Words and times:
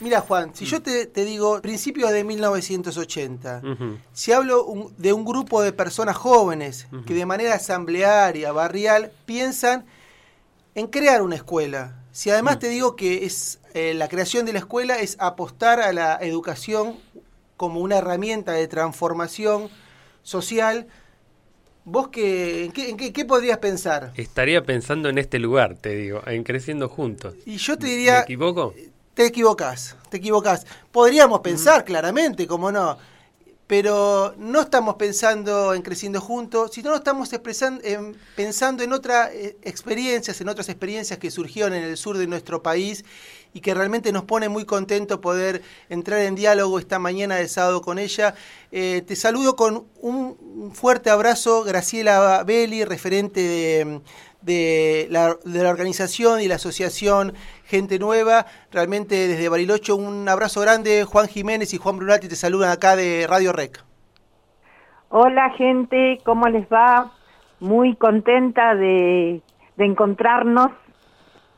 Mira, 0.00 0.20
Juan, 0.20 0.54
si 0.54 0.64
yo 0.64 0.80
te, 0.80 1.06
digo 1.24 1.60
principios 1.60 2.12
de 2.12 2.22
1980, 2.22 3.62
si 4.12 4.32
hablo 4.32 4.92
de 4.96 5.12
un 5.12 5.24
grupo 5.24 5.62
de 5.62 5.72
personas 5.72 6.16
jóvenes 6.16 6.86
que 7.06 7.14
de 7.14 7.26
manera 7.26 7.54
asamblearia, 7.54 8.52
barrial, 8.52 9.10
piensan 9.26 9.86
en 10.74 10.86
crear 10.86 11.22
una 11.22 11.34
escuela, 11.34 12.04
si 12.12 12.30
además 12.30 12.56
mm. 12.56 12.58
te 12.60 12.68
digo 12.68 12.96
que 12.96 13.24
es 13.24 13.58
eh, 13.74 13.94
la 13.94 14.08
creación 14.08 14.46
de 14.46 14.52
la 14.52 14.60
escuela 14.60 15.00
es 15.00 15.16
apostar 15.18 15.80
a 15.80 15.92
la 15.92 16.16
educación 16.20 16.96
como 17.56 17.80
una 17.80 17.98
herramienta 17.98 18.52
de 18.52 18.68
transformación 18.68 19.68
social, 20.22 20.86
¿Vos 21.90 22.08
qué, 22.08 22.66
en, 22.66 22.72
qué, 22.98 23.24
podrías 23.24 23.56
pensar? 23.58 24.12
Estaría 24.14 24.62
pensando 24.62 25.08
en 25.08 25.16
este 25.16 25.38
lugar, 25.38 25.74
te 25.74 25.96
digo, 25.96 26.20
en 26.26 26.44
Creciendo 26.44 26.90
Juntos. 26.90 27.34
Y 27.46 27.56
yo 27.56 27.78
te 27.78 27.86
diría... 27.86 28.16
¿Me 28.16 28.20
equivoco? 28.20 28.74
Te 29.18 29.26
equivocás, 29.26 29.96
te 30.10 30.18
equivocás. 30.18 30.64
Podríamos 30.92 31.40
pensar, 31.40 31.84
claramente, 31.84 32.46
como 32.46 32.70
no, 32.70 32.96
pero 33.66 34.32
no 34.38 34.60
estamos 34.60 34.94
pensando 34.94 35.74
en 35.74 35.82
creciendo 35.82 36.20
juntos, 36.20 36.70
sino 36.72 36.94
estamos 36.94 37.28
en, 37.32 38.16
pensando 38.36 38.84
en 38.84 38.92
otras 38.92 39.30
eh, 39.32 39.56
experiencias, 39.62 40.40
en 40.40 40.48
otras 40.48 40.68
experiencias 40.68 41.18
que 41.18 41.32
surgieron 41.32 41.74
en 41.74 41.82
el 41.82 41.96
sur 41.96 42.16
de 42.16 42.28
nuestro 42.28 42.62
país 42.62 43.04
y 43.52 43.60
que 43.60 43.74
realmente 43.74 44.12
nos 44.12 44.22
pone 44.22 44.48
muy 44.48 44.64
contento 44.64 45.20
poder 45.20 45.62
entrar 45.88 46.20
en 46.20 46.36
diálogo 46.36 46.78
esta 46.78 47.00
mañana 47.00 47.36
de 47.36 47.48
sábado 47.48 47.82
con 47.82 47.98
ella. 47.98 48.36
Eh, 48.70 49.02
te 49.04 49.16
saludo 49.16 49.56
con 49.56 49.88
un 50.00 50.70
fuerte 50.74 51.10
abrazo, 51.10 51.64
Graciela 51.64 52.44
Belli, 52.44 52.84
referente 52.84 53.40
de 53.40 54.00
de 54.42 55.06
la, 55.10 55.34
de 55.44 55.62
la 55.62 55.70
organización 55.70 56.40
y 56.40 56.48
la 56.48 56.56
asociación 56.56 57.34
Gente 57.64 57.98
Nueva. 57.98 58.46
Realmente 58.70 59.28
desde 59.28 59.48
Bariloche 59.48 59.92
un 59.92 60.28
abrazo 60.28 60.60
grande. 60.60 61.04
Juan 61.04 61.28
Jiménez 61.28 61.74
y 61.74 61.78
Juan 61.78 61.96
Brunati 61.96 62.28
te 62.28 62.36
saludan 62.36 62.70
acá 62.70 62.96
de 62.96 63.26
Radio 63.28 63.52
Rec. 63.52 63.84
Hola 65.10 65.50
gente, 65.56 66.18
¿cómo 66.24 66.48
les 66.48 66.66
va? 66.68 67.12
Muy 67.60 67.96
contenta 67.96 68.74
de, 68.74 69.40
de 69.76 69.84
encontrarnos, 69.84 70.68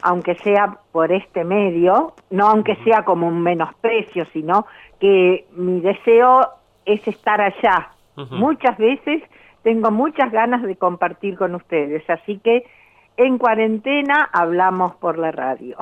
aunque 0.02 0.36
sea 0.36 0.78
por 0.92 1.10
este 1.10 1.44
medio, 1.44 2.14
no 2.30 2.46
aunque 2.46 2.76
sea 2.84 3.04
como 3.04 3.26
un 3.26 3.42
menosprecio, 3.42 4.24
sino 4.32 4.66
que 5.00 5.46
mi 5.52 5.80
deseo 5.80 6.48
es 6.84 7.06
estar 7.08 7.40
allá. 7.40 7.92
Muchas 8.30 8.76
veces 8.76 9.22
tengo 9.62 9.90
muchas 9.90 10.30
ganas 10.30 10.62
de 10.62 10.76
compartir 10.76 11.38
con 11.38 11.54
ustedes, 11.54 12.08
así 12.10 12.38
que 12.38 12.64
en 13.16 13.38
cuarentena 13.38 14.28
hablamos 14.32 14.94
por 14.96 15.18
la 15.18 15.30
radio. 15.30 15.76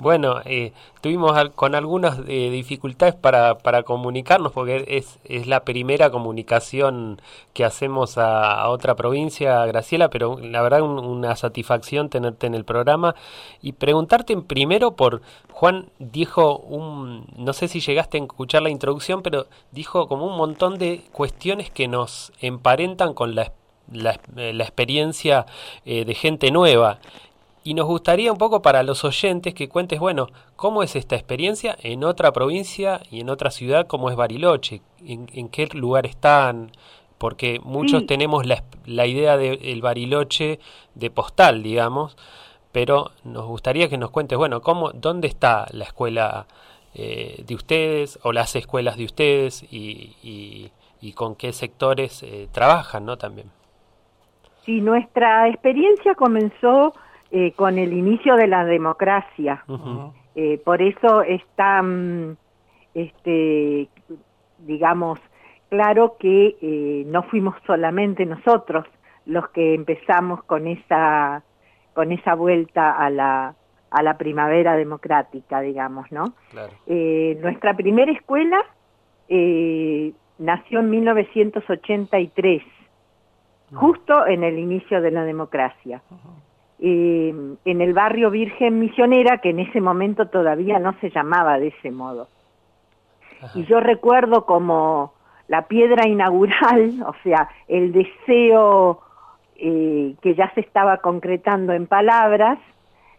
Bueno, 0.00 0.40
eh, 0.46 0.72
tuvimos 1.02 1.32
con 1.54 1.74
algunas 1.74 2.20
eh, 2.26 2.48
dificultades 2.50 3.14
para, 3.14 3.58
para, 3.58 3.82
comunicarnos 3.82 4.50
porque 4.52 4.84
es, 4.88 5.46
la 5.46 5.64
primera 5.64 6.10
comunicación 6.10 7.20
que 7.52 7.66
hacemos 7.66 8.16
a, 8.16 8.66
otra 8.70 8.94
provincia, 8.94 9.64
Graciela, 9.66 10.08
pero 10.08 10.38
la 10.40 10.62
verdad 10.62 10.80
una 10.80 11.36
satisfacción 11.36 12.08
tenerte 12.08 12.46
en 12.46 12.54
el 12.54 12.64
programa 12.64 13.14
y 13.60 13.72
preguntarte 13.72 14.34
primero 14.38 14.92
por, 14.96 15.20
Juan 15.52 15.90
dijo 15.98 16.56
un, 16.56 17.26
no 17.36 17.52
sé 17.52 17.68
si 17.68 17.80
llegaste 17.80 18.16
a 18.18 18.22
escuchar 18.22 18.62
la 18.62 18.70
introducción, 18.70 19.22
pero 19.22 19.48
dijo 19.70 20.08
como 20.08 20.26
un 20.26 20.36
montón 20.38 20.78
de 20.78 21.02
cuestiones 21.12 21.70
que 21.70 21.88
nos 21.88 22.32
emparentan 22.40 23.12
con 23.12 23.34
la, 23.34 23.52
la, 23.92 24.20
eh, 24.36 24.52
la 24.52 24.64
experiencia 24.64 25.46
de 25.84 26.14
gente 26.14 26.50
nueva 26.50 26.98
y 27.62 27.74
nos 27.74 27.86
gustaría 27.86 28.32
un 28.32 28.38
poco 28.38 28.62
para 28.62 28.82
los 28.82 29.04
oyentes 29.04 29.52
que 29.52 29.68
cuentes, 29.68 30.00
bueno, 30.00 30.28
cómo 30.56 30.82
es 30.82 30.96
esta 30.96 31.16
experiencia 31.16 31.76
en 31.82 32.04
otra 32.04 32.32
provincia 32.32 33.02
y 33.10 33.20
en 33.20 33.28
otra 33.28 33.50
ciudad 33.50 33.86
como 33.86 34.10
es 34.10 34.16
Bariloche, 34.16 34.80
en, 35.04 35.48
qué 35.48 35.66
lugar 35.74 36.06
están, 36.06 36.72
porque 37.18 37.60
muchos 37.62 38.06
tenemos 38.06 38.46
la, 38.46 38.64
la 38.86 39.06
idea 39.06 39.36
del 39.36 39.82
Bariloche 39.82 40.58
de 40.94 41.10
postal, 41.10 41.62
digamos, 41.62 42.16
pero 42.72 43.10
nos 43.24 43.46
gustaría 43.46 43.88
que 43.90 43.98
nos 43.98 44.10
cuentes, 44.10 44.38
bueno, 44.38 44.62
cómo, 44.62 44.90
dónde 44.92 45.28
está 45.28 45.66
la 45.72 45.84
escuela 45.84 46.46
eh, 46.94 47.42
de 47.46 47.54
ustedes 47.54 48.18
o 48.22 48.32
las 48.32 48.56
escuelas 48.56 48.96
de 48.96 49.04
ustedes 49.04 49.64
y, 49.70 50.16
y, 50.22 51.12
con 51.12 51.34
qué 51.34 51.52
sectores 51.52 52.22
eh, 52.22 52.48
trabajan, 52.52 53.04
¿no? 53.04 53.18
También. 53.18 53.50
Sí, 54.70 54.80
nuestra 54.80 55.48
experiencia 55.48 56.14
comenzó 56.14 56.94
eh, 57.32 57.50
con 57.56 57.76
el 57.76 57.92
inicio 57.92 58.36
de 58.36 58.46
la 58.46 58.64
democracia. 58.64 59.64
Eh, 60.36 60.60
por 60.64 60.80
eso 60.80 61.22
está, 61.22 61.82
este, 62.94 63.88
digamos, 64.60 65.18
claro 65.70 66.14
que 66.20 66.56
eh, 66.62 67.02
no 67.08 67.24
fuimos 67.24 67.56
solamente 67.66 68.24
nosotros 68.24 68.86
los 69.26 69.48
que 69.48 69.74
empezamos 69.74 70.44
con 70.44 70.68
esa, 70.68 71.42
con 71.92 72.12
esa 72.12 72.36
vuelta 72.36 72.92
a 72.92 73.10
la, 73.10 73.56
a 73.90 74.02
la 74.04 74.18
primavera 74.18 74.76
democrática, 74.76 75.60
digamos, 75.62 76.12
¿no? 76.12 76.34
nuestra 76.86 77.74
primera 77.74 78.12
escuela 78.12 78.64
nació 80.38 80.78
en 80.78 80.90
1983, 80.90 82.62
justo 83.74 84.26
en 84.26 84.44
el 84.44 84.58
inicio 84.58 85.00
de 85.00 85.10
la 85.10 85.24
democracia. 85.24 86.02
Eh, 86.78 87.34
en 87.64 87.80
el 87.80 87.92
barrio 87.92 88.30
Virgen 88.30 88.78
Misionera, 88.78 89.38
que 89.38 89.50
en 89.50 89.60
ese 89.60 89.80
momento 89.80 90.28
todavía 90.28 90.78
no 90.78 90.94
se 91.00 91.10
llamaba 91.10 91.58
de 91.58 91.68
ese 91.68 91.90
modo. 91.90 92.28
Y 93.54 93.64
yo 93.64 93.80
recuerdo 93.80 94.44
como 94.44 95.12
la 95.48 95.66
piedra 95.66 96.08
inaugural, 96.08 97.02
o 97.06 97.14
sea, 97.22 97.48
el 97.68 97.92
deseo 97.92 99.00
eh, 99.56 100.14
que 100.22 100.34
ya 100.34 100.50
se 100.54 100.60
estaba 100.60 100.98
concretando 100.98 101.72
en 101.72 101.86
palabras, 101.86 102.58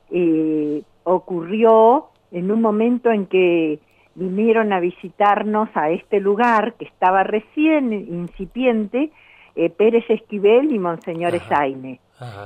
eh, 0.09 0.81
ocurrió 1.03 2.07
en 2.31 2.51
un 2.51 2.62
momento 2.62 3.12
en 3.12 3.25
que 3.28 3.79
vinieron 4.16 4.73
a 4.73 4.79
visitarnos 4.79 5.69
a 5.75 5.89
este 5.89 6.19
lugar 6.19 6.73
que 6.73 6.85
estaba 6.85 7.23
recién 7.23 7.94
incipiente, 7.94 9.12
Pérez 9.78 10.06
Esquivel 10.09 10.72
y 10.72 10.79
Monseñor 10.79 11.35
Esaine. 11.35 12.00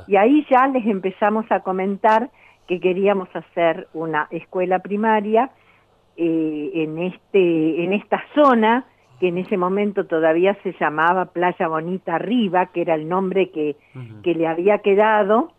Y 0.07 0.15
ahí 0.15 0.45
ya 0.49 0.67
les 0.67 0.85
empezamos 0.85 1.45
a 1.51 1.59
comentar 1.59 2.29
que 2.67 2.79
queríamos 2.79 3.29
hacer 3.35 3.87
una 3.93 4.27
escuela 4.31 4.79
primaria 4.79 5.51
eh, 6.17 6.71
en, 6.73 6.97
este, 6.99 7.83
en 7.83 7.93
esta 7.93 8.23
zona 8.33 8.85
que 9.19 9.29
en 9.29 9.37
ese 9.37 9.57
momento 9.57 10.05
todavía 10.05 10.57
se 10.63 10.73
llamaba 10.79 11.25
Playa 11.25 11.67
Bonita 11.67 12.15
Arriba, 12.15 12.67
que 12.67 12.81
era 12.81 12.95
el 12.95 13.07
nombre 13.07 13.49
que, 13.49 13.77
que 14.23 14.33
le 14.33 14.47
había 14.47 14.79
quedado, 14.79 15.51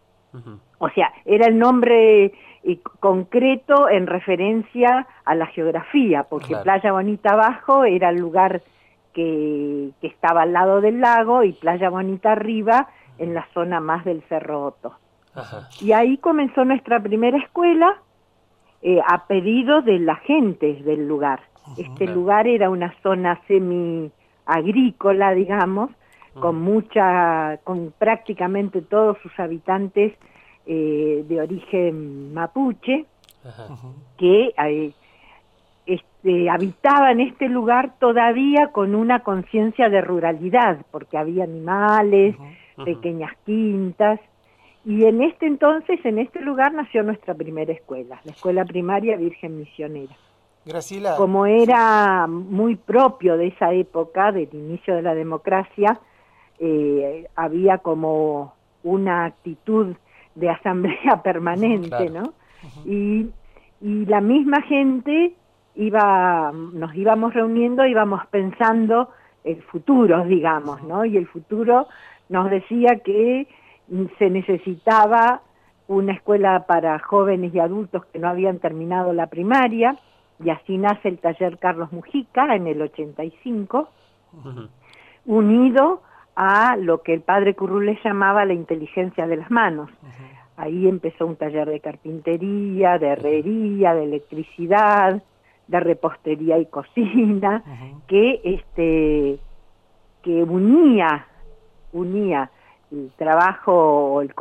o 0.79 0.89
sea, 0.91 1.13
era 1.25 1.47
el 1.47 1.59
nombre 1.59 2.33
eh, 2.65 2.79
concreto 3.01 3.89
en 3.89 4.07
referencia 4.07 5.07
a 5.25 5.35
la 5.35 5.47
geografía, 5.47 6.25
porque 6.25 6.55
Playa 6.63 6.93
Bonita 6.93 7.33
Abajo 7.33 7.85
era 7.85 8.11
el 8.11 8.17
lugar 8.17 8.61
que, 9.17 9.93
que 10.03 10.07
estaba 10.09 10.43
al 10.43 10.53
lado 10.53 10.83
del 10.83 11.01
lago 11.01 11.43
y 11.43 11.55
Playa 11.55 11.89
Bonita 11.89 12.33
Arriba 12.33 12.89
en 13.17 13.33
la 13.33 13.49
zona 13.55 13.81
más 13.81 14.05
del 14.05 14.23
Cerro 14.29 14.67
Otto. 14.67 14.93
Y 15.81 15.93
ahí 15.93 16.19
comenzó 16.19 16.65
nuestra 16.67 17.03
primera 17.03 17.39
escuela 17.39 17.97
eh, 18.83 19.01
a 19.07 19.27
pedido 19.27 19.81
de 19.81 19.99
la 19.99 20.17
gente 20.17 20.75
del 20.83 21.09
lugar. 21.09 21.41
Este 21.79 22.07
lugar 22.07 22.47
era 22.47 22.71
una 22.71 22.95
zona 23.03 23.41
semi 23.49 24.11
agrícola, 24.45 25.33
digamos, 25.33 25.91
con 26.39 26.61
mucha, 26.61 27.59
con 27.65 27.93
prácticamente 27.99 28.83
todos 28.83 29.17
sus 29.23 29.33
habitantes 29.41 30.13
eh, 30.67 31.25
de 31.27 31.41
origen 31.41 32.35
mapuche, 32.35 33.07
que 34.19 34.55
eh, 34.59 34.93
este, 35.87 36.51
habitaban 36.51 37.21
este 37.21 37.49
lugar 37.49 37.95
todavía 38.01 38.69
con 38.73 38.95
una 38.95 39.21
conciencia 39.21 39.89
de 39.89 40.01
ruralidad, 40.01 40.85
porque 40.91 41.17
había 41.17 41.45
animales, 41.45 42.35
pequeñas 42.85 43.33
quintas. 43.45 44.21
Y 44.85 45.05
en 45.05 45.23
este 45.23 45.47
entonces, 45.47 46.05
en 46.05 46.19
este 46.19 46.41
lugar, 46.41 46.75
nació 46.75 47.03
nuestra 47.03 47.35
primera 47.35 47.73
escuela, 47.73 48.21
la 48.25 48.33
Escuela 48.33 48.65
Primaria 48.65 49.17
Virgen 49.17 49.59
Misionera. 49.59 50.15
Graciela. 50.65 51.17
Como 51.17 51.47
era 51.47 52.27
muy 52.27 52.75
propio 52.75 53.37
de 53.37 53.49
esa 53.49 53.73
época, 53.73 54.33
del 54.33 54.49
inicio 54.53 54.97
de 54.97 55.03
la 55.03 55.15
democracia, 55.15 56.01
eh, 56.59 57.29
había 57.37 57.79
como 57.79 58.55
una 58.83 59.27
actitud 59.27 59.95
de 60.35 60.51
asamblea 60.51 61.21
permanente, 61.25 62.11
¿no? 62.11 62.33
y, 62.85 63.29
y 63.81 64.07
la 64.07 64.21
misma 64.21 64.61
gente 64.63 65.35
iba, 65.77 66.53
nos 66.53 66.95
íbamos 66.95 67.35
reuniendo, 67.35 67.87
íbamos 67.87 68.27
pensando 68.27 69.11
el 69.45 69.63
futuro, 69.63 70.25
digamos, 70.25 70.83
¿no? 70.83 71.05
Y 71.05 71.17
el 71.17 71.27
futuro 71.27 71.87
nos 72.29 72.51
decía 72.51 73.01
que 73.05 73.47
se 74.19 74.31
necesitaba 74.31 75.43
una 75.87 76.13
escuela 76.13 76.67
para 76.67 76.99
jóvenes 76.99 77.55
y 77.55 77.61
adultos 77.61 78.05
que 78.07 78.19
no 78.19 78.29
habían 78.29 78.59
terminado 78.59 79.13
la 79.13 79.29
primaria, 79.29 79.97
y 80.43 80.51
así 80.51 80.77
nace 80.77 81.09
el 81.09 81.19
taller 81.19 81.59
Carlos 81.59 81.93
Mujica 81.93 82.55
en 82.57 82.67
el 82.67 82.83
85, 82.83 83.89
unido 85.25 86.03
a 86.35 86.77
lo 86.77 87.03
que 87.03 87.15
el 87.15 87.21
padre 87.21 87.55
Currulé 87.55 87.99
llamaba 88.05 88.45
la 88.45 88.53
inteligencia 88.53 89.27
de 89.27 89.37
las 89.37 89.51
manos. 89.51 89.89
Ahí 90.57 90.89
empezó 90.89 91.27
un 91.27 91.37
taller 91.37 91.69
de 91.69 91.81
carpintería, 91.81 92.99
de 92.99 93.09
herrería, 93.09 93.95
de 93.95 94.05
electricidad, 94.05 95.23
de 95.69 95.81
repostería 95.81 96.59
y 96.59 96.67
cocina, 96.67 97.63
que 98.07 98.41
este 98.45 99.39
que 100.23 100.43
unía 100.43 101.27
unía 101.93 102.51
el 102.91 103.11
trabajo, 103.17 104.21
el, 104.23 104.33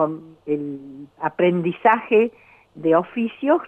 el 0.45 1.07
aprendizaje 1.19 2.31
de 2.75 2.95
oficios 2.95 3.62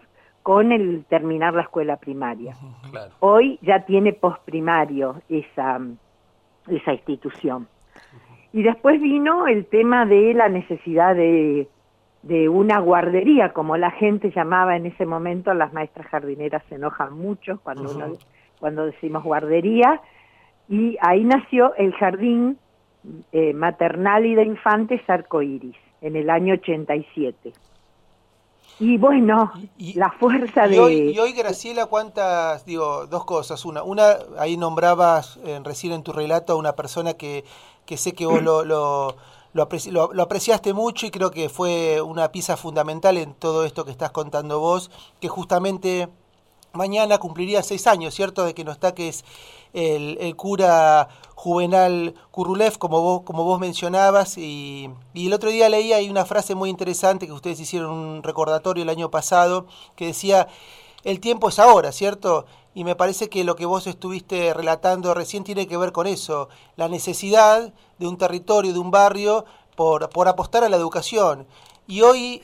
con 0.43 0.71
el 0.71 1.03
terminar 1.09 1.53
la 1.53 1.63
escuela 1.63 1.97
primaria. 1.97 2.55
Hoy 3.19 3.59
ya 3.61 3.85
tiene 3.85 4.13
posprimario 4.13 5.21
esa, 5.29 5.79
esa 6.67 6.93
institución. 6.93 7.67
Y 8.53 8.63
después 8.63 9.01
vino 9.01 9.47
el 9.47 9.65
tema 9.65 10.05
de 10.05 10.33
la 10.33 10.47
necesidad 10.47 11.15
de, 11.15 11.67
de 12.27 12.49
una 12.49 12.79
guardería, 12.79 13.53
como 13.53 13.77
la 13.77 13.91
gente 13.91 14.31
llamaba 14.35 14.75
en 14.75 14.85
ese 14.85 15.05
momento, 15.05 15.53
las 15.53 15.71
maestras 15.71 16.07
jardineras 16.07 16.61
se 16.67 16.75
enojan 16.75 17.13
mucho 17.13 17.59
cuando, 17.63 18.17
cuando 18.59 18.85
decimos 18.85 19.23
guardería, 19.23 20.01
y 20.67 20.97
ahí 21.01 21.23
nació 21.23 21.73
el 21.75 21.93
jardín 21.93 22.57
eh, 23.31 23.53
maternal 23.53 24.25
y 24.25 24.35
de 24.35 24.43
infantes 24.43 25.01
arcoíris 25.09 25.77
en 26.01 26.17
el 26.17 26.29
año 26.29 26.55
87. 26.55 27.53
Y 28.79 28.97
bueno, 28.97 29.53
la 29.95 30.11
fuerza 30.11 30.67
de... 30.67 30.75
y 30.75 31.17
hoy, 31.17 31.31
Graciela, 31.31 31.87
¿cuántas, 31.87 32.65
digo, 32.65 33.07
dos 33.07 33.25
cosas? 33.25 33.65
Una, 33.65 33.81
una 33.81 34.17
ahí 34.37 34.57
nombrabas 34.57 35.39
eh, 35.45 35.59
recién 35.63 35.93
en 35.93 36.03
tu 36.03 36.11
relato 36.11 36.53
a 36.53 36.55
una 36.57 36.73
persona 36.73 37.13
que, 37.13 37.43
que 37.85 37.97
sé 37.97 38.13
que 38.13 38.25
vos 38.25 38.41
lo, 38.43 38.65
lo, 38.65 39.15
lo, 39.57 40.21
apreciaste 40.21 40.73
mucho 40.73 41.05
y 41.05 41.11
creo 41.11 41.31
que 41.31 41.49
fue 41.49 42.01
una 42.01 42.31
pieza 42.31 42.55
fundamental 42.55 43.17
en 43.17 43.33
todo 43.33 43.65
esto 43.65 43.83
que 43.83 43.91
estás 43.91 44.11
contando 44.11 44.59
vos, 44.59 44.91
que 45.19 45.27
justamente 45.27 46.07
mañana 46.73 47.17
cumpliría 47.17 47.63
seis 47.63 47.87
años, 47.87 48.13
¿cierto? 48.13 48.45
De 48.45 48.53
que 48.53 48.63
nos 48.63 48.79
taques 48.79 49.25
el, 49.73 50.17
el 50.21 50.35
cura 50.35 51.09
Juvenal 51.35 52.15
Kurulev, 52.31 52.77
como 52.77 53.01
vos, 53.01 53.21
como 53.23 53.43
vos 53.43 53.59
mencionabas, 53.59 54.37
y, 54.37 54.89
y, 55.13 55.27
el 55.27 55.33
otro 55.33 55.49
día 55.49 55.69
leía 55.69 55.97
ahí 55.97 56.09
una 56.09 56.25
frase 56.25 56.55
muy 56.55 56.69
interesante 56.69 57.27
que 57.27 57.33
ustedes 57.33 57.59
hicieron 57.59 57.91
un 57.91 58.23
recordatorio 58.23 58.83
el 58.83 58.89
año 58.89 59.11
pasado, 59.11 59.65
que 59.95 60.07
decía, 60.07 60.47
el 61.03 61.19
tiempo 61.19 61.49
es 61.49 61.59
ahora, 61.59 61.91
¿cierto? 61.91 62.45
Y 62.77 62.83
me 62.83 62.95
parece 62.95 63.27
que 63.27 63.43
lo 63.43 63.55
que 63.55 63.65
vos 63.65 63.87
estuviste 63.87 64.53
relatando 64.53 65.15
recién 65.15 65.43
tiene 65.43 65.65
que 65.65 65.77
ver 65.77 65.91
con 65.91 66.05
eso, 66.05 66.47
la 66.75 66.87
necesidad 66.87 67.73
de 67.97 68.07
un 68.07 68.19
territorio, 68.19 68.71
de 68.71 68.77
un 68.77 68.91
barrio, 68.91 69.45
por, 69.75 70.11
por 70.11 70.27
apostar 70.27 70.63
a 70.63 70.69
la 70.69 70.77
educación. 70.77 71.47
Y 71.87 72.01
hoy, 72.01 72.43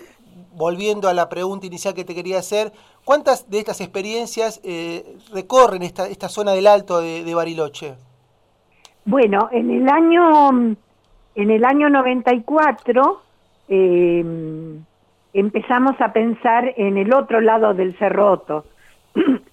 volviendo 0.56 1.08
a 1.08 1.14
la 1.14 1.30
pregunta 1.30 1.68
inicial 1.68 1.94
que 1.94 2.04
te 2.04 2.16
quería 2.16 2.40
hacer, 2.40 2.72
¿cuántas 3.06 3.48
de 3.52 3.60
estas 3.60 3.80
experiencias 3.80 4.60
eh, 4.64 5.18
recorren 5.32 5.84
esta, 5.84 6.08
esta 6.08 6.30
zona 6.30 6.54
del 6.54 6.66
Alto 6.66 7.00
de, 7.00 7.36
Bariloche? 7.36 7.94
Bueno, 9.06 9.50
en 9.52 9.70
el 9.70 9.88
año 9.88 10.76
en 11.36 11.52
el 11.52 11.64
año 11.64 11.92
94 11.92 13.22
eh, 13.68 14.26
empezamos 15.32 16.02
a 16.02 16.12
pensar 16.12 16.74
en 16.76 16.98
el 16.98 17.14
otro 17.14 17.40
lado 17.40 17.76
del 17.76 17.96
Cerroto. 18.00 18.66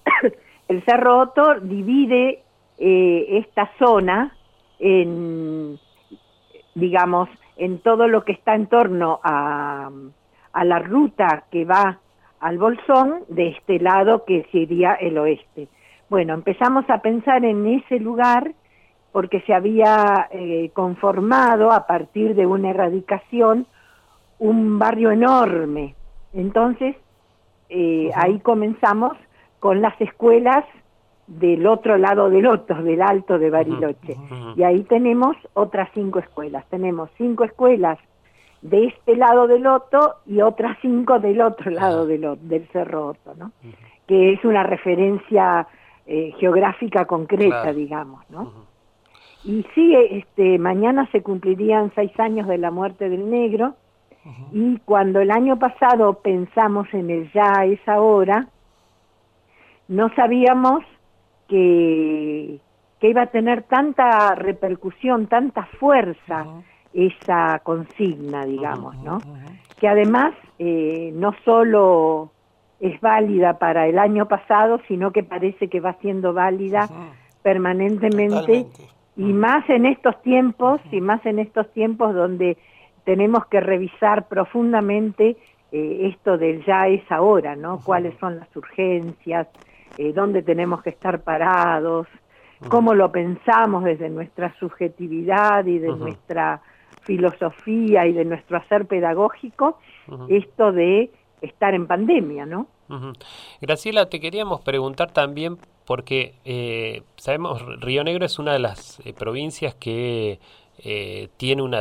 el 0.71 0.83
Cerroto 0.85 1.59
divide 1.59 2.43
eh, 2.77 3.25
esta 3.29 3.69
zona 3.77 4.33
en, 4.79 5.77
digamos, 6.75 7.27
en 7.57 7.79
todo 7.79 8.07
lo 8.07 8.23
que 8.23 8.31
está 8.31 8.55
en 8.55 8.67
torno 8.67 9.19
a, 9.21 9.89
a 10.53 10.65
la 10.65 10.79
ruta 10.79 11.43
que 11.51 11.65
va 11.65 11.99
al 12.39 12.57
Bolsón, 12.57 13.23
de 13.27 13.49
este 13.49 13.79
lado 13.79 14.23
que 14.23 14.47
sería 14.53 14.93
el 14.93 15.17
oeste. 15.17 15.67
Bueno, 16.09 16.33
empezamos 16.33 16.89
a 16.89 16.99
pensar 16.99 17.43
en 17.43 17.67
ese 17.67 17.99
lugar 17.99 18.53
porque 19.11 19.41
se 19.41 19.53
había 19.53 20.29
eh, 20.31 20.71
conformado 20.73 21.71
a 21.73 21.85
partir 21.85 22.33
de 22.33 22.45
una 22.45 22.69
erradicación 22.69 23.67
un 24.39 24.79
barrio 24.79 25.11
enorme. 25.11 25.95
Entonces, 26.33 26.95
eh, 27.67 28.09
ahí 28.15 28.39
comenzamos 28.39 29.17
con 29.61 29.79
las 29.79 29.99
escuelas 30.01 30.65
del 31.27 31.67
otro 31.67 31.97
lado 31.99 32.31
del 32.31 32.43
Loto, 32.43 32.73
del 32.81 33.01
Alto 33.01 33.37
de 33.37 33.51
Bariloche. 33.51 34.17
Y 34.57 34.63
ahí 34.63 34.81
tenemos 34.83 35.37
otras 35.53 35.87
cinco 35.93 36.17
escuelas. 36.17 36.65
Tenemos 36.69 37.11
cinco 37.15 37.43
escuelas 37.43 37.99
de 38.63 38.87
este 38.87 39.15
lado 39.15 39.45
del 39.47 39.61
Loto 39.61 40.15
y 40.25 40.41
otras 40.41 40.77
cinco 40.81 41.19
del 41.19 41.41
otro 41.41 41.69
lado 41.69 42.07
del, 42.07 42.27
del 42.41 42.67
Cerro 42.69 43.09
Otto, 43.09 43.35
¿no? 43.35 43.51
Que 44.07 44.33
es 44.33 44.43
una 44.43 44.63
referencia 44.63 45.67
eh, 46.07 46.33
geográfica 46.39 47.05
concreta, 47.05 47.71
digamos, 47.71 48.27
¿no? 48.31 48.51
Y 49.43 49.63
sí, 49.75 49.95
este, 49.95 50.57
mañana 50.57 51.07
se 51.11 51.21
cumplirían 51.21 51.91
seis 51.93 52.11
años 52.19 52.47
de 52.47 52.57
la 52.57 52.71
muerte 52.71 53.09
del 53.09 53.29
negro 53.29 53.75
y 54.51 54.77
cuando 54.85 55.19
el 55.19 55.29
año 55.29 55.59
pasado 55.59 56.15
pensamos 56.15 56.87
en 56.93 57.11
el 57.11 57.31
ya 57.31 57.65
es 57.65 57.79
ahora, 57.87 58.47
no 59.91 60.09
sabíamos 60.15 60.85
que, 61.49 62.59
que 63.01 63.09
iba 63.09 63.23
a 63.23 63.27
tener 63.27 63.63
tanta 63.63 64.35
repercusión, 64.35 65.27
tanta 65.27 65.65
fuerza 65.79 66.45
esa 66.93 67.59
consigna, 67.59 68.45
digamos, 68.45 68.95
¿no? 69.03 69.17
Que 69.81 69.89
además 69.89 70.33
eh, 70.59 71.11
no 71.13 71.33
solo 71.43 72.31
es 72.79 73.01
válida 73.01 73.59
para 73.59 73.85
el 73.87 73.99
año 73.99 74.29
pasado, 74.29 74.79
sino 74.87 75.11
que 75.11 75.23
parece 75.23 75.67
que 75.67 75.81
va 75.81 75.93
siendo 75.95 76.31
válida 76.33 76.87
permanentemente 77.43 78.67
y 79.17 79.33
más 79.33 79.69
en 79.69 79.85
estos 79.85 80.21
tiempos, 80.21 80.79
y 80.89 81.01
más 81.01 81.25
en 81.25 81.39
estos 81.39 81.69
tiempos 81.73 82.15
donde 82.15 82.57
tenemos 83.03 83.45
que 83.47 83.59
revisar 83.59 84.29
profundamente 84.29 85.35
eh, 85.73 86.11
esto 86.13 86.37
del 86.37 86.63
ya 86.65 86.87
es 86.87 87.03
ahora, 87.11 87.57
¿no? 87.57 87.81
Cuáles 87.83 88.17
son 88.19 88.39
las 88.39 88.55
urgencias, 88.55 89.47
eh, 89.97 90.13
dónde 90.13 90.41
tenemos 90.41 90.81
que 90.81 90.91
estar 90.91 91.21
parados, 91.21 92.07
cómo 92.69 92.93
lo 92.93 93.11
pensamos 93.11 93.83
desde 93.83 94.09
nuestra 94.09 94.53
subjetividad 94.59 95.65
y 95.65 95.79
de 95.79 95.89
nuestra 95.89 96.61
filosofía 97.01 98.05
y 98.05 98.13
de 98.13 98.25
nuestro 98.25 98.57
hacer 98.57 98.85
pedagógico, 98.85 99.79
esto 100.29 100.71
de 100.71 101.11
estar 101.41 101.73
en 101.73 101.87
pandemia, 101.87 102.45
¿no? 102.45 102.67
Graciela, 103.61 104.09
te 104.09 104.19
queríamos 104.19 104.61
preguntar 104.61 105.11
también 105.11 105.57
porque 105.85 106.35
eh, 106.45 107.03
sabemos 107.15 107.61
Río 107.79 108.03
Negro 108.03 108.25
es 108.25 108.37
una 108.37 108.53
de 108.53 108.59
las 108.59 108.99
eh, 109.05 109.13
provincias 109.13 109.73
que 109.75 110.39
eh, 110.83 111.29
tiene 111.37 111.61
una, 111.61 111.79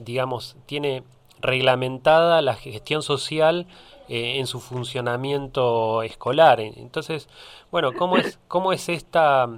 digamos, 0.00 0.56
tiene 0.66 1.02
reglamentada 1.40 2.40
la 2.42 2.54
gestión 2.54 3.02
social 3.02 3.66
en 4.12 4.46
su 4.46 4.60
funcionamiento 4.60 6.02
escolar. 6.02 6.60
Entonces, 6.60 7.28
bueno, 7.70 7.92
¿cómo 7.92 8.16
es, 8.16 8.38
cómo 8.48 8.72
es 8.72 8.88
esta, 8.88 9.48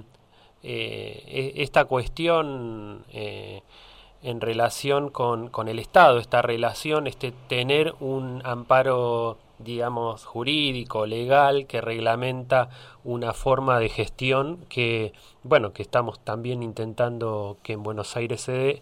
e, 0.63 1.53
esta 1.57 1.85
cuestión 1.85 3.05
en 3.11 4.41
relación 4.41 5.09
con, 5.09 5.49
con 5.49 5.67
el 5.67 5.79
Estado, 5.79 6.19
esta 6.19 6.41
relación, 6.41 7.07
este 7.07 7.31
tener 7.47 7.95
un 7.99 8.41
amparo 8.45 9.37
digamos, 9.59 10.25
jurídico, 10.25 11.05
legal, 11.05 11.65
que 11.67 11.81
reglamenta 11.81 12.69
una 13.03 13.33
forma 13.33 13.79
de 13.79 13.89
gestión 13.89 14.65
que, 14.69 15.13
bueno, 15.43 15.73
que 15.73 15.81
estamos 15.81 16.19
también 16.19 16.63
intentando 16.63 17.57
que 17.63 17.73
en 17.73 17.83
Buenos 17.83 18.15
Aires 18.17 18.41
se 18.41 18.51
dé 18.51 18.81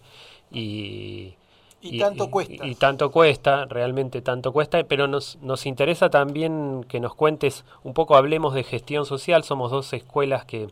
y, 0.50 1.36
y, 1.84 1.98
tanto 1.98 2.30
cuesta. 2.30 2.66
Y, 2.66 2.74
tanto 2.74 3.10
cuesta, 3.10 3.66
realmente 3.66 4.22
tanto 4.22 4.52
cuesta, 4.52 4.82
pero 4.84 5.06
nos, 5.06 5.38
nos 5.42 5.66
interesa 5.66 6.10
también 6.10 6.84
que 6.88 7.00
nos 7.00 7.14
cuentes 7.14 7.64
un 7.82 7.94
poco, 7.94 8.16
hablemos 8.16 8.54
de 8.54 8.64
gestión 8.64 9.06
social, 9.06 9.44
somos 9.44 9.70
dos 9.70 9.92
escuelas 9.92 10.44
que 10.44 10.68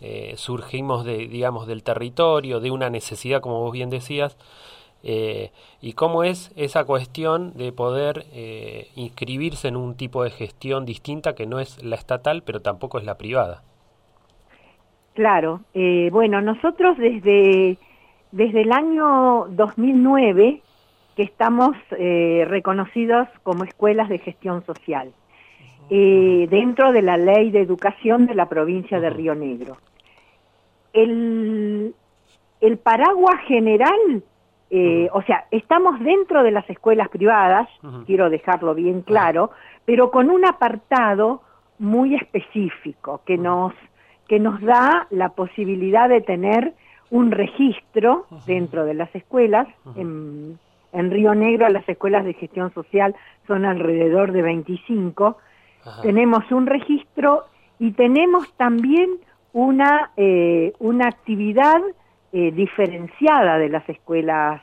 eh, 0.00 0.34
surgimos 0.36 1.04
de, 1.04 1.28
digamos, 1.28 1.66
del 1.66 1.82
territorio, 1.82 2.60
de 2.60 2.70
una 2.70 2.90
necesidad, 2.90 3.40
como 3.40 3.60
vos 3.60 3.72
bien 3.72 3.90
decías, 3.90 4.36
eh, 5.04 5.50
y 5.80 5.94
cómo 5.94 6.22
es 6.22 6.52
esa 6.56 6.84
cuestión 6.84 7.54
de 7.54 7.72
poder 7.72 8.24
eh, 8.32 8.88
inscribirse 8.94 9.66
en 9.68 9.76
un 9.76 9.96
tipo 9.96 10.22
de 10.22 10.30
gestión 10.30 10.84
distinta 10.86 11.34
que 11.34 11.46
no 11.46 11.58
es 11.58 11.82
la 11.82 11.96
estatal, 11.96 12.42
pero 12.44 12.60
tampoco 12.60 12.98
es 12.98 13.04
la 13.04 13.18
privada. 13.18 13.62
Claro, 15.14 15.60
eh, 15.74 16.08
bueno, 16.10 16.40
nosotros 16.40 16.96
desde, 16.96 17.76
desde 18.32 18.62
el 18.62 18.72
año 18.72 19.46
2009 19.50 20.62
que 21.14 21.22
estamos 21.22 21.76
eh, 21.90 22.44
reconocidos 22.48 23.28
como 23.42 23.64
escuelas 23.64 24.08
de 24.08 24.18
gestión 24.18 24.64
social 24.64 25.12
eh, 25.90 26.48
dentro 26.50 26.92
de 26.92 27.02
la 27.02 27.18
ley 27.18 27.50
de 27.50 27.60
educación 27.60 28.26
de 28.26 28.34
la 28.34 28.48
provincia 28.48 28.98
de 28.98 29.10
Río 29.10 29.34
Negro. 29.34 29.76
El, 30.94 31.94
el 32.62 32.78
paraguas 32.78 33.40
general, 33.46 34.22
eh, 34.70 35.08
o 35.12 35.22
sea, 35.22 35.46
estamos 35.50 36.00
dentro 36.00 36.42
de 36.42 36.50
las 36.50 36.68
escuelas 36.70 37.10
privadas, 37.10 37.68
quiero 38.06 38.30
dejarlo 38.30 38.74
bien 38.74 39.02
claro, 39.02 39.50
pero 39.84 40.10
con 40.10 40.30
un 40.30 40.46
apartado 40.46 41.42
muy 41.78 42.14
específico 42.14 43.20
que 43.26 43.36
nos, 43.36 43.74
que 44.28 44.38
nos 44.38 44.60
da 44.62 45.06
la 45.10 45.30
posibilidad 45.30 46.08
de 46.08 46.22
tener 46.22 46.72
un 47.12 47.30
registro 47.30 48.26
dentro 48.46 48.86
de 48.86 48.94
las 48.94 49.14
escuelas. 49.14 49.68
En, 49.96 50.58
en 50.92 51.10
Río 51.10 51.34
Negro 51.34 51.68
las 51.68 51.86
escuelas 51.86 52.24
de 52.24 52.32
gestión 52.32 52.72
social 52.72 53.14
son 53.46 53.66
alrededor 53.66 54.32
de 54.32 54.40
25. 54.40 55.36
Tenemos 56.02 56.50
un 56.50 56.66
registro 56.66 57.44
y 57.78 57.92
tenemos 57.92 58.50
también 58.54 59.10
una, 59.52 60.10
eh, 60.16 60.72
una 60.78 61.08
actividad 61.08 61.82
eh, 62.32 62.50
diferenciada 62.50 63.58
de 63.58 63.68
las 63.68 63.86
escuelas 63.90 64.62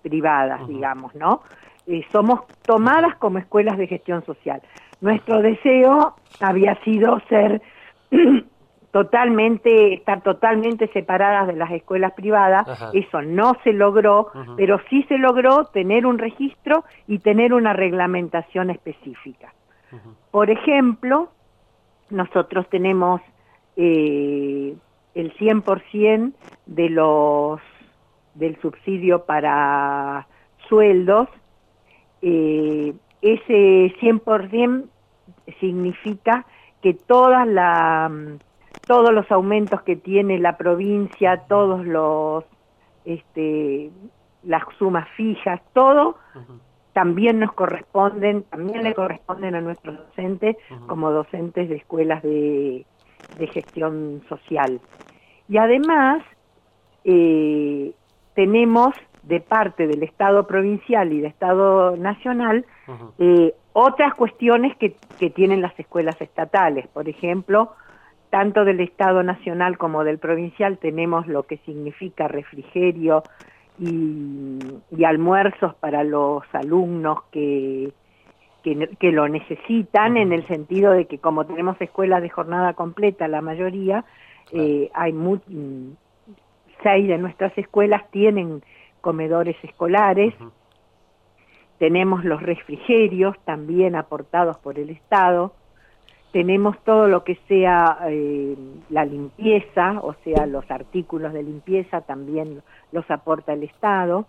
privadas, 0.00 0.66
digamos, 0.66 1.14
¿no? 1.14 1.42
Eh, 1.86 2.02
somos 2.10 2.46
tomadas 2.62 3.14
como 3.16 3.36
escuelas 3.36 3.76
de 3.76 3.86
gestión 3.86 4.24
social. 4.24 4.62
Nuestro 5.02 5.42
deseo 5.42 6.14
había 6.40 6.82
sido 6.82 7.20
ser 7.28 7.60
totalmente, 8.90 9.94
estar 9.94 10.22
totalmente 10.22 10.88
separadas 10.88 11.46
de 11.46 11.54
las 11.54 11.70
escuelas 11.70 12.12
privadas, 12.12 12.66
eso 12.92 13.22
no 13.22 13.54
se 13.62 13.72
logró, 13.72 14.32
pero 14.56 14.80
sí 14.90 15.04
se 15.08 15.18
logró 15.18 15.66
tener 15.66 16.06
un 16.06 16.18
registro 16.18 16.84
y 17.06 17.18
tener 17.18 17.54
una 17.54 17.72
reglamentación 17.72 18.70
específica. 18.70 19.52
Por 20.30 20.50
ejemplo, 20.50 21.30
nosotros 22.10 22.68
tenemos 22.68 23.20
eh, 23.76 24.74
el 25.14 25.34
100% 25.36 26.32
de 26.66 26.88
los 26.90 27.60
del 28.34 28.60
subsidio 28.60 29.24
para 29.24 30.26
sueldos, 30.68 31.28
eh, 32.22 32.94
ese 33.22 33.94
100% 34.00 34.86
significa 35.58 36.46
que 36.80 36.94
todas 36.94 37.46
la 37.46 38.10
todos 38.86 39.12
los 39.12 39.30
aumentos 39.30 39.82
que 39.82 39.96
tiene 39.96 40.38
la 40.38 40.56
provincia, 40.56 41.44
todos 41.48 41.86
los, 41.86 42.44
este, 43.04 43.90
las 44.42 44.62
sumas 44.78 45.08
fijas, 45.16 45.60
todo 45.72 46.16
también 46.92 47.38
nos 47.38 47.52
corresponden, 47.52 48.42
también 48.44 48.82
le 48.82 48.94
corresponden 48.94 49.54
a 49.54 49.60
nuestros 49.60 49.96
docentes 49.96 50.56
como 50.86 51.10
docentes 51.10 51.68
de 51.68 51.76
escuelas 51.76 52.22
de, 52.22 52.84
gestión 53.52 54.22
social. 54.28 54.80
Y 55.48 55.58
además 55.58 56.22
eh, 57.04 57.92
tenemos 58.34 58.94
de 59.22 59.40
parte 59.40 59.86
del 59.86 60.02
Estado 60.02 60.46
provincial 60.46 61.12
y 61.12 61.18
del 61.18 61.26
Estado 61.26 61.96
nacional 61.96 62.64
eh, 63.18 63.54
otras 63.72 64.14
cuestiones 64.14 64.76
que, 64.76 64.96
que 65.18 65.30
tienen 65.30 65.62
las 65.62 65.78
escuelas 65.78 66.20
estatales, 66.20 66.88
por 66.88 67.08
ejemplo, 67.08 67.72
tanto 68.30 68.64
del 68.64 68.80
Estado 68.80 69.22
Nacional 69.22 69.76
como 69.76 70.04
del 70.04 70.18
provincial 70.18 70.78
tenemos 70.78 71.26
lo 71.26 71.42
que 71.42 71.58
significa 71.58 72.28
refrigerio 72.28 73.22
y, 73.78 75.04
almuerzos 75.04 75.74
para 75.74 76.04
los 76.04 76.44
alumnos 76.52 77.22
que, 77.32 77.92
que, 78.62 79.12
lo 79.12 79.28
necesitan, 79.28 80.16
en 80.16 80.32
el 80.32 80.46
sentido 80.46 80.92
de 80.92 81.06
que 81.06 81.18
como 81.18 81.46
tenemos 81.46 81.80
escuelas 81.80 82.22
de 82.22 82.28
jornada 82.28 82.74
completa, 82.74 83.26
la 83.26 83.40
mayoría, 83.40 84.04
eh, 84.52 84.90
hay 84.94 85.14
seis 86.82 87.08
de 87.08 87.18
nuestras 87.18 87.56
escuelas 87.56 88.08
tienen 88.10 88.62
comedores 89.00 89.56
escolares, 89.62 90.34
tenemos 91.78 92.24
los 92.24 92.42
refrigerios 92.42 93.36
también 93.44 93.96
aportados 93.96 94.58
por 94.58 94.78
el 94.78 94.90
Estado, 94.90 95.54
tenemos 96.32 96.78
todo 96.84 97.08
lo 97.08 97.24
que 97.24 97.36
sea 97.48 97.98
eh, 98.08 98.56
la 98.88 99.04
limpieza, 99.04 99.98
o 100.02 100.14
sea, 100.24 100.46
los 100.46 100.68
artículos 100.70 101.32
de 101.32 101.42
limpieza 101.42 102.02
también 102.02 102.62
los 102.92 103.10
aporta 103.10 103.52
el 103.52 103.64
Estado. 103.64 104.26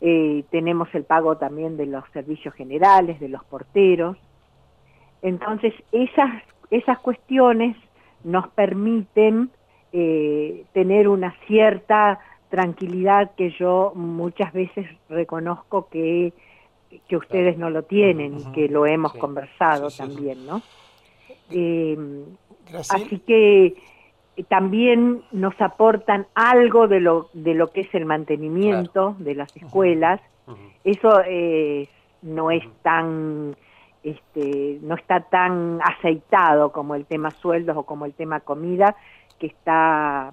Eh, 0.00 0.44
tenemos 0.50 0.88
el 0.94 1.04
pago 1.04 1.36
también 1.36 1.76
de 1.76 1.86
los 1.86 2.04
servicios 2.12 2.54
generales, 2.54 3.20
de 3.20 3.28
los 3.28 3.44
porteros. 3.44 4.16
Entonces, 5.22 5.72
esas, 5.92 6.42
esas 6.70 6.98
cuestiones 6.98 7.76
nos 8.24 8.48
permiten 8.48 9.50
eh, 9.92 10.64
tener 10.72 11.06
una 11.06 11.34
cierta 11.46 12.18
tranquilidad 12.50 13.30
que 13.36 13.50
yo 13.50 13.92
muchas 13.94 14.52
veces 14.52 14.86
reconozco 15.08 15.88
que, 15.88 16.32
que 17.08 17.16
ustedes 17.16 17.56
no 17.56 17.70
lo 17.70 17.84
tienen 17.84 18.40
y 18.40 18.52
que 18.52 18.68
lo 18.68 18.86
hemos 18.86 19.14
conversado 19.14 19.88
también, 19.90 20.44
¿no? 20.46 20.62
Eh, 21.52 21.98
así 22.90 23.18
que 23.20 23.74
eh, 24.36 24.44
también 24.44 25.22
nos 25.32 25.58
aportan 25.60 26.26
algo 26.34 26.88
de 26.88 27.00
lo, 27.00 27.28
de 27.32 27.54
lo 27.54 27.70
que 27.70 27.82
es 27.82 27.94
el 27.94 28.06
mantenimiento 28.06 29.14
de 29.18 29.34
las 29.34 29.54
escuelas. 29.56 30.20
Eso 30.84 31.20
eh, 31.24 31.88
no 32.22 32.50
es 32.50 32.64
tan, 32.82 33.56
este, 34.02 34.78
no 34.82 34.96
está 34.96 35.20
tan 35.20 35.80
aceitado 35.82 36.72
como 36.72 36.94
el 36.94 37.06
tema 37.06 37.30
sueldos 37.30 37.76
o 37.76 37.84
como 37.84 38.04
el 38.04 38.14
tema 38.14 38.40
comida, 38.40 38.96
que 39.38 39.46
está, 39.46 40.32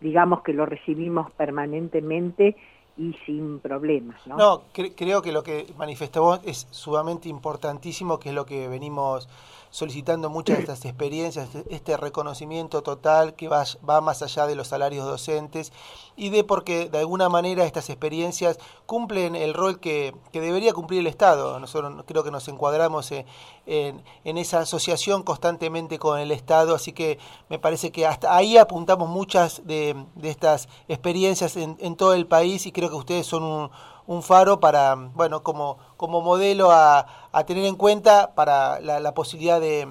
digamos 0.00 0.42
que 0.42 0.52
lo 0.52 0.66
recibimos 0.66 1.30
permanentemente 1.32 2.56
y 2.96 3.12
sin 3.26 3.60
problemas. 3.60 4.26
No, 4.26 4.36
no 4.36 4.62
creo 4.72 5.22
que 5.22 5.32
lo 5.32 5.42
que 5.42 5.66
manifestó 5.76 6.22
vos 6.22 6.40
es 6.44 6.66
sumamente 6.70 7.28
importantísimo, 7.28 8.18
que 8.18 8.30
es 8.30 8.34
lo 8.34 8.46
que 8.46 8.68
venimos 8.68 9.28
solicitando 9.74 10.30
muchas 10.30 10.58
de 10.58 10.62
estas 10.62 10.84
experiencias, 10.84 11.48
este, 11.68 11.96
reconocimiento 11.96 12.84
total 12.84 13.34
que 13.34 13.48
va, 13.48 13.64
va 13.86 14.00
más 14.00 14.22
allá 14.22 14.46
de 14.46 14.54
los 14.54 14.68
salarios 14.68 15.04
docentes 15.04 15.72
y 16.14 16.28
de 16.28 16.44
porque 16.44 16.88
de 16.88 16.98
alguna 16.98 17.28
manera 17.28 17.64
estas 17.64 17.90
experiencias 17.90 18.60
cumplen 18.86 19.34
el 19.34 19.52
rol 19.52 19.80
que, 19.80 20.14
que 20.30 20.40
debería 20.40 20.72
cumplir 20.72 21.00
el 21.00 21.08
Estado. 21.08 21.58
Nosotros 21.58 22.04
creo 22.06 22.22
que 22.22 22.30
nos 22.30 22.46
encuadramos 22.46 23.10
en, 23.10 23.26
en, 23.66 24.38
esa 24.38 24.60
asociación 24.60 25.24
constantemente 25.24 25.98
con 25.98 26.20
el 26.20 26.30
Estado, 26.30 26.76
así 26.76 26.92
que 26.92 27.18
me 27.48 27.58
parece 27.58 27.90
que 27.90 28.06
hasta 28.06 28.36
ahí 28.36 28.56
apuntamos 28.56 29.08
muchas 29.08 29.66
de, 29.66 29.96
de 30.14 30.30
estas 30.30 30.68
experiencias 30.86 31.56
en, 31.56 31.76
en 31.80 31.96
todo 31.96 32.14
el 32.14 32.28
país 32.28 32.64
y 32.66 32.70
creo 32.70 32.90
que 32.90 32.94
ustedes 32.94 33.26
son 33.26 33.42
un 33.42 33.70
un 34.06 34.22
faro 34.22 34.60
para, 34.60 34.94
bueno, 34.94 35.42
como, 35.42 35.78
como 35.96 36.20
modelo 36.20 36.70
a, 36.70 37.06
a 37.32 37.44
tener 37.44 37.64
en 37.64 37.76
cuenta 37.76 38.34
para 38.34 38.80
la, 38.80 39.14
posibilidad 39.14 39.60
de, 39.60 39.88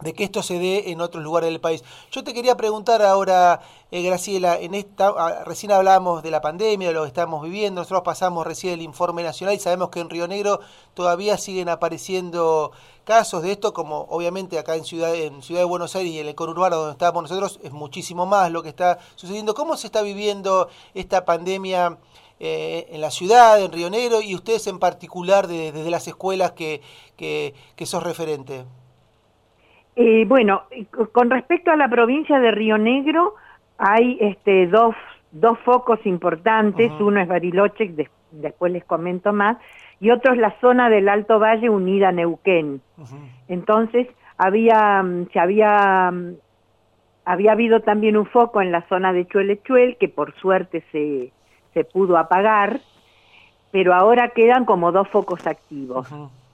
de 0.00 0.12
que 0.12 0.24
esto 0.24 0.42
se 0.42 0.58
dé 0.58 0.90
en 0.90 1.00
otros 1.00 1.22
lugares 1.22 1.50
del 1.50 1.60
país. 1.60 1.84
Yo 2.10 2.24
te 2.24 2.34
quería 2.34 2.56
preguntar 2.56 3.02
ahora, 3.02 3.60
eh, 3.90 4.02
Graciela, 4.02 4.58
en 4.58 4.74
esta, 4.74 5.08
ah, 5.08 5.44
recién 5.44 5.72
hablamos 5.72 6.22
de 6.22 6.30
la 6.30 6.40
pandemia, 6.40 6.88
de 6.88 6.94
lo 6.94 7.02
que 7.02 7.08
estamos 7.08 7.42
viviendo, 7.42 7.80
nosotros 7.80 8.02
pasamos 8.02 8.46
recién 8.46 8.74
el 8.74 8.82
informe 8.82 9.22
nacional 9.22 9.54
y 9.54 9.60
sabemos 9.60 9.90
que 9.90 10.00
en 10.00 10.10
Río 10.10 10.26
Negro 10.26 10.60
todavía 10.94 11.38
siguen 11.38 11.68
apareciendo 11.68 12.72
casos 13.04 13.42
de 13.42 13.52
esto, 13.52 13.72
como 13.72 14.06
obviamente 14.10 14.58
acá 14.58 14.74
en 14.74 14.84
Ciudad, 14.84 15.14
en 15.14 15.40
Ciudad 15.40 15.60
de 15.60 15.66
Buenos 15.66 15.94
Aires 15.94 16.12
y 16.12 16.18
en 16.18 16.26
el 16.26 16.34
conurbano 16.34 16.76
donde 16.76 16.92
estamos 16.92 17.22
nosotros, 17.22 17.60
es 17.62 17.70
muchísimo 17.70 18.26
más 18.26 18.50
lo 18.50 18.64
que 18.64 18.68
está 18.68 18.98
sucediendo. 19.14 19.54
¿Cómo 19.54 19.76
se 19.76 19.86
está 19.86 20.02
viviendo 20.02 20.68
esta 20.92 21.24
pandemia? 21.24 21.98
Eh, 22.38 22.88
en 22.90 23.00
la 23.00 23.10
ciudad, 23.10 23.62
en 23.62 23.72
Río 23.72 23.88
Negro, 23.88 24.20
y 24.20 24.34
ustedes 24.34 24.66
en 24.66 24.78
particular 24.78 25.46
desde 25.46 25.90
las 25.90 26.06
escuelas 26.06 26.52
que, 26.52 26.82
que, 27.16 27.86
sos 27.86 28.02
referente? 28.02 28.64
Eh, 29.94 30.26
bueno, 30.26 30.64
con 31.12 31.30
respecto 31.30 31.70
a 31.70 31.76
la 31.76 31.88
provincia 31.88 32.38
de 32.38 32.50
Río 32.50 32.76
Negro, 32.76 33.36
hay 33.78 34.18
este, 34.20 34.66
dos, 34.66 34.94
dos 35.32 35.58
focos 35.60 35.98
importantes, 36.04 36.92
uno 37.00 37.20
es 37.20 37.28
Bariloche, 37.28 37.94
después 38.32 38.70
les 38.70 38.84
comento 38.84 39.32
más, 39.32 39.56
y 39.98 40.10
otro 40.10 40.34
es 40.34 40.38
la 40.38 40.60
zona 40.60 40.90
del 40.90 41.08
Alto 41.08 41.38
Valle 41.38 41.70
unida 41.70 42.10
a 42.10 42.12
Neuquén. 42.12 42.82
Entonces, 43.48 44.08
había, 44.36 45.02
mm, 45.02 45.28
se 45.32 45.38
había, 45.38 46.10
mm, 46.12 46.34
había 47.24 47.52
habido 47.52 47.80
también 47.80 48.18
un 48.18 48.26
foco 48.26 48.60
en 48.60 48.72
la 48.72 48.86
zona 48.88 49.14
de 49.14 49.26
Chuelechuel, 49.26 49.96
que 49.96 50.10
por 50.10 50.34
suerte 50.34 50.84
se, 50.92 51.32
se 51.76 51.84
pudo 51.84 52.16
apagar, 52.16 52.80
pero 53.70 53.92
ahora 53.92 54.30
quedan 54.30 54.64
como 54.64 54.92
dos 54.92 55.06
focos 55.08 55.46
activos. 55.46 56.08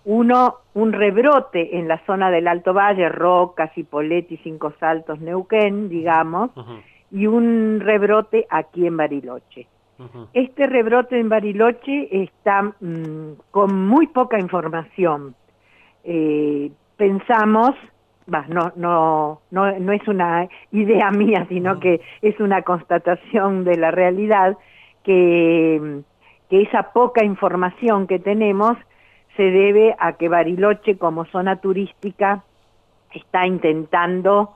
Uno, 0.05 0.57
un 0.75 0.93
rebrote 0.93 1.79
en 1.79 1.87
la 1.87 2.05
zona 2.07 2.29
del 2.33 2.49
Alto 2.49 2.75
Valle, 2.75 3.09
Rocas, 3.09 3.71
Hipoleti, 3.79 4.37
Cinco 4.39 4.73
Saltos, 4.81 5.21
Neuquén, 5.21 5.89
digamos, 5.89 6.51
y 7.13 7.29
un 7.29 7.79
rebrote 7.79 8.49
aquí 8.51 8.85
en 8.85 8.97
Bariloche. 8.97 9.69
Este 10.33 10.67
rebrote 10.67 11.21
en 11.21 11.29
Bariloche 11.29 12.09
está 12.11 12.63
mm, 12.63 13.35
con 13.53 13.87
muy 13.87 14.09
poca 14.09 14.41
información. 14.41 15.37
Eh, 16.03 16.73
pensamos, 16.97 17.71
no, 18.27 18.73
no, 18.75 19.41
no, 19.53 19.79
no 19.79 19.93
es 19.93 20.09
una 20.09 20.49
idea 20.73 21.13
mía, 21.13 21.47
sino 21.49 21.79
que 21.79 22.01
es 22.23 22.41
una 22.41 22.63
constatación 22.63 23.63
de 23.63 23.77
la 23.77 23.93
realidad, 23.93 24.57
que, 25.05 26.03
que 26.49 26.63
esa 26.63 26.93
poca 26.93 27.25
información 27.25 28.07
que 28.07 28.19
tenemos 28.19 28.77
se 29.37 29.43
debe 29.43 29.95
a 29.99 30.15
que 30.15 30.29
Bariloche 30.29 30.99
como 30.99 31.25
zona 31.27 31.57
turística 31.57 32.45
está 33.13 33.47
intentando 33.47 34.55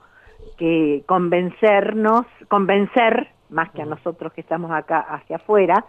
que 0.57 1.03
convencernos, 1.05 2.25
convencer, 2.47 3.29
más 3.49 3.69
que 3.71 3.81
a 3.81 3.85
nosotros 3.85 4.33
que 4.33 4.41
estamos 4.41 4.71
acá 4.71 4.99
hacia 4.99 5.37
afuera, 5.37 5.85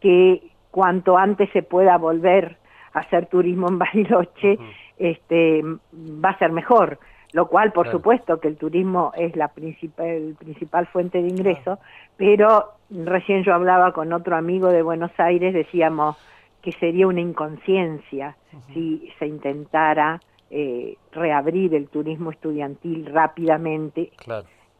que 0.00 0.42
cuanto 0.70 1.16
antes 1.16 1.50
se 1.52 1.62
pueda 1.62 1.96
volver 1.98 2.56
a 2.92 3.00
hacer 3.00 3.26
turismo 3.26 3.68
en 3.68 3.78
Bariloche, 3.78 4.58
este, 4.98 5.62
va 5.92 6.30
a 6.30 6.38
ser 6.38 6.52
mejor. 6.52 6.98
Lo 7.32 7.46
cual, 7.46 7.72
por 7.72 7.90
supuesto, 7.90 8.40
que 8.40 8.48
el 8.48 8.56
turismo 8.56 9.12
es 9.16 9.36
la 9.36 9.48
principal, 9.48 10.34
principal 10.38 10.86
fuente 10.86 11.22
de 11.22 11.28
ingreso, 11.28 11.78
pero 12.16 12.72
recién 12.90 13.44
yo 13.44 13.54
hablaba 13.54 13.92
con 13.92 14.12
otro 14.12 14.36
amigo 14.36 14.68
de 14.68 14.82
Buenos 14.82 15.12
Aires, 15.18 15.54
decíamos 15.54 16.16
que 16.60 16.72
sería 16.72 17.06
una 17.06 17.20
inconsciencia 17.20 18.36
si 18.74 19.10
se 19.18 19.26
intentara 19.26 20.20
eh, 20.50 20.96
reabrir 21.12 21.74
el 21.74 21.88
turismo 21.88 22.32
estudiantil 22.32 23.06
rápidamente, 23.06 24.10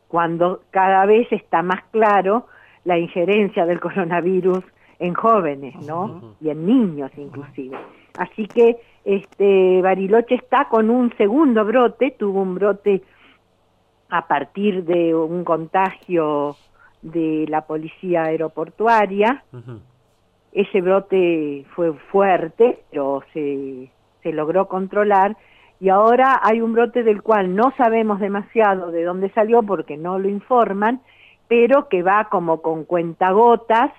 cuando 0.08 0.62
cada 0.70 1.06
vez 1.06 1.30
está 1.30 1.62
más 1.62 1.82
claro 1.92 2.46
la 2.84 2.98
injerencia 2.98 3.64
del 3.66 3.78
coronavirus 3.80 4.64
en 5.00 5.14
jóvenes, 5.14 5.74
¿no? 5.86 6.36
Y 6.40 6.50
en 6.50 6.66
niños 6.66 7.10
inclusive. 7.16 7.76
Así 8.18 8.46
que 8.46 8.76
este 9.04 9.80
Bariloche 9.82 10.34
está 10.34 10.68
con 10.68 10.90
un 10.90 11.12
segundo 11.16 11.64
brote, 11.64 12.14
tuvo 12.18 12.42
un 12.42 12.54
brote 12.54 13.02
a 14.10 14.28
partir 14.28 14.84
de 14.84 15.14
un 15.14 15.42
contagio 15.42 16.54
de 17.00 17.46
la 17.48 17.62
policía 17.62 18.24
aeroportuaria. 18.24 19.42
Ese 20.52 20.80
brote 20.82 21.64
fue 21.74 21.94
fuerte, 22.12 22.80
pero 22.90 23.22
se, 23.32 23.90
se 24.22 24.32
logró 24.32 24.68
controlar 24.68 25.34
y 25.80 25.88
ahora 25.88 26.40
hay 26.42 26.60
un 26.60 26.74
brote 26.74 27.04
del 27.04 27.22
cual 27.22 27.56
no 27.56 27.72
sabemos 27.78 28.20
demasiado 28.20 28.90
de 28.90 29.04
dónde 29.04 29.30
salió 29.30 29.62
porque 29.62 29.96
no 29.96 30.18
lo 30.18 30.28
informan, 30.28 31.00
pero 31.48 31.88
que 31.88 32.02
va 32.02 32.28
como 32.30 32.60
con 32.60 32.84
cuentagotas 32.84 33.92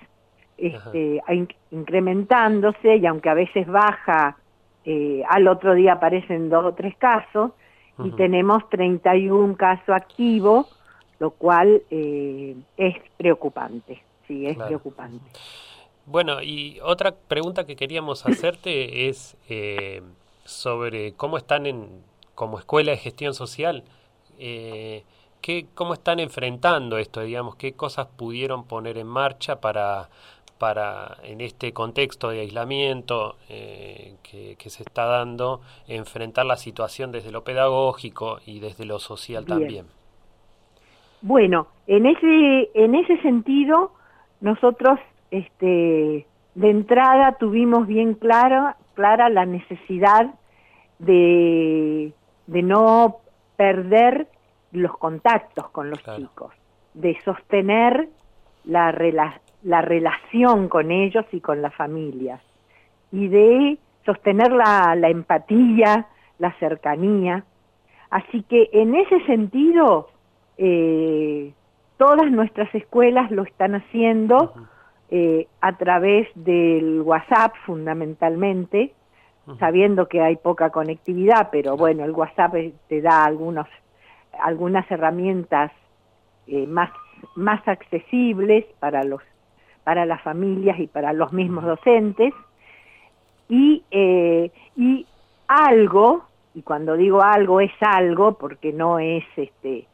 este, 0.56 1.22
incrementándose 1.70 2.96
y 2.96 3.06
aunque 3.06 3.28
a 3.28 3.34
veces 3.34 3.66
baja, 3.66 4.36
eh, 4.84 5.22
al 5.28 5.48
otro 5.48 5.74
día 5.74 5.94
aparecen 5.94 6.50
dos 6.50 6.64
o 6.64 6.74
tres 6.74 6.96
casos 6.96 7.52
y 8.02 8.10
tenemos 8.12 8.68
31 8.70 9.56
casos 9.56 9.90
activos, 9.90 10.66
lo 11.20 11.30
cual 11.30 11.82
eh, 11.90 12.56
es 12.76 12.96
preocupante, 13.16 14.02
sí, 14.26 14.46
es 14.46 14.56
preocupante. 14.56 15.24
Bueno, 16.06 16.42
y 16.42 16.80
otra 16.82 17.12
pregunta 17.12 17.64
que 17.64 17.76
queríamos 17.76 18.26
hacerte 18.26 19.08
es... 19.08 19.36
Eh, 19.48 20.02
sobre 20.44 21.12
cómo 21.14 21.36
están 21.36 21.66
en, 21.66 22.02
como 22.34 22.58
escuela 22.58 22.92
de 22.92 22.98
gestión 22.98 23.34
social, 23.34 23.84
eh, 24.38 25.04
qué, 25.40 25.66
cómo 25.74 25.94
están 25.94 26.20
enfrentando 26.20 26.98
esto, 26.98 27.20
digamos, 27.20 27.56
qué 27.56 27.74
cosas 27.74 28.06
pudieron 28.16 28.64
poner 28.64 28.98
en 28.98 29.06
marcha 29.06 29.60
para, 29.60 30.10
para 30.62 31.16
en 31.24 31.40
este 31.40 31.72
contexto 31.72 32.30
de 32.30 32.38
aislamiento 32.38 33.34
eh, 33.48 34.14
que, 34.22 34.70
se 34.70 34.84
está 34.84 35.06
dando, 35.06 35.60
enfrentar 35.88 36.46
la 36.46 36.54
situación 36.54 37.10
desde 37.10 37.32
lo 37.32 37.42
pedagógico 37.42 38.38
y 38.46 38.60
desde 38.60 38.84
lo 38.84 39.00
social 39.00 39.44
también. 39.44 39.86
Bueno, 41.20 41.66
en 41.88 42.06
ese, 42.06 42.70
en 42.74 42.94
ese 42.94 43.20
sentido, 43.22 43.90
nosotros 44.40 45.00
este, 45.32 46.28
de 46.54 46.70
entrada 46.70 47.38
tuvimos 47.40 47.88
bien 47.88 48.14
clara, 48.14 48.76
clara 48.94 49.30
la 49.30 49.46
necesidad 49.46 50.32
de, 51.00 52.12
de 52.46 52.62
no 52.62 53.16
perder 53.56 54.28
los 54.70 54.96
contactos 54.96 55.70
con 55.70 55.90
los 55.90 56.00
chicos, 56.04 56.54
de 56.94 57.20
sostener 57.24 58.08
la, 58.62 58.92
la 59.64 59.82
relación 59.82 60.68
con 60.68 60.90
ellos 60.90 61.24
y 61.32 61.40
con 61.40 61.62
las 61.62 61.74
familias, 61.74 62.40
y 63.10 63.28
de 63.28 63.78
sostener 64.04 64.52
la, 64.52 64.94
la 64.96 65.08
empatía, 65.08 66.06
la 66.38 66.52
cercanía. 66.58 67.44
Así 68.10 68.42
que 68.42 68.68
en 68.72 68.94
ese 68.94 69.24
sentido, 69.26 70.08
eh, 70.58 71.52
todas 71.96 72.30
nuestras 72.30 72.74
escuelas 72.74 73.30
lo 73.30 73.44
están 73.44 73.76
haciendo 73.76 74.52
eh, 75.14 75.46
a 75.60 75.76
través 75.76 76.26
del 76.34 77.02
WhatsApp 77.02 77.54
fundamentalmente, 77.66 78.92
sabiendo 79.58 80.08
que 80.08 80.22
hay 80.22 80.36
poca 80.36 80.70
conectividad, 80.70 81.50
pero 81.52 81.76
bueno, 81.76 82.04
el 82.04 82.12
WhatsApp 82.12 82.54
eh, 82.54 82.72
te 82.88 83.02
da 83.02 83.24
algunos, 83.24 83.66
algunas 84.40 84.90
herramientas 84.90 85.70
eh, 86.46 86.66
más, 86.66 86.90
más 87.34 87.60
accesibles 87.68 88.64
para, 88.80 89.04
los, 89.04 89.20
para 89.84 90.06
las 90.06 90.22
familias 90.22 90.78
y 90.78 90.86
para 90.86 91.12
los 91.12 91.32
mismos 91.32 91.64
docentes. 91.64 92.32
Y, 93.48 93.82
eh, 93.90 94.50
y 94.76 95.06
algo, 95.48 96.24
y 96.54 96.62
cuando 96.62 96.96
digo 96.96 97.22
algo 97.22 97.60
es 97.60 97.72
algo, 97.80 98.38
porque 98.38 98.72
no 98.72 98.98
es, 98.98 99.24
este, 99.36 99.86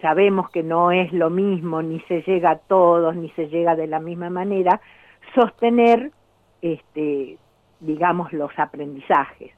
sabemos 0.00 0.50
que 0.50 0.62
no 0.62 0.92
es 0.92 1.12
lo 1.12 1.30
mismo, 1.30 1.82
ni 1.82 2.00
se 2.00 2.22
llega 2.22 2.50
a 2.50 2.58
todos, 2.58 3.16
ni 3.16 3.30
se 3.30 3.48
llega 3.48 3.74
de 3.74 3.86
la 3.86 3.98
misma 3.98 4.30
manera, 4.30 4.80
sostener 5.34 6.12
este, 6.62 7.38
digamos, 7.80 8.32
los 8.32 8.50
aprendizajes, 8.58 9.52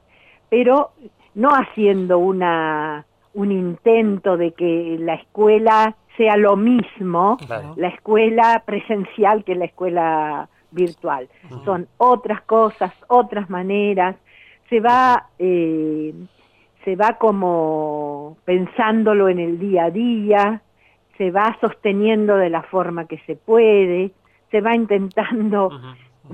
pero 0.48 0.90
no 1.34 1.50
haciendo 1.50 2.18
una, 2.18 3.04
un 3.38 3.52
intento 3.52 4.36
de 4.36 4.50
que 4.50 4.96
la 4.98 5.14
escuela 5.14 5.94
sea 6.16 6.36
lo 6.36 6.56
mismo, 6.56 7.36
la 7.76 7.86
escuela 7.86 8.64
presencial 8.66 9.44
que 9.44 9.54
la 9.54 9.66
escuela 9.66 10.48
virtual. 10.72 11.28
Son 11.64 11.86
otras 11.98 12.42
cosas, 12.42 12.92
otras 13.06 13.48
maneras, 13.48 14.16
se 14.68 14.80
va, 14.80 15.28
eh, 15.38 16.12
se 16.84 16.96
va 16.96 17.12
como 17.12 18.36
pensándolo 18.44 19.28
en 19.28 19.38
el 19.38 19.60
día 19.60 19.84
a 19.84 19.90
día, 19.92 20.62
se 21.16 21.30
va 21.30 21.56
sosteniendo 21.60 22.34
de 22.36 22.50
la 22.50 22.62
forma 22.62 23.06
que 23.06 23.18
se 23.18 23.36
puede, 23.36 24.10
se 24.50 24.60
va 24.60 24.74
intentando 24.74 25.70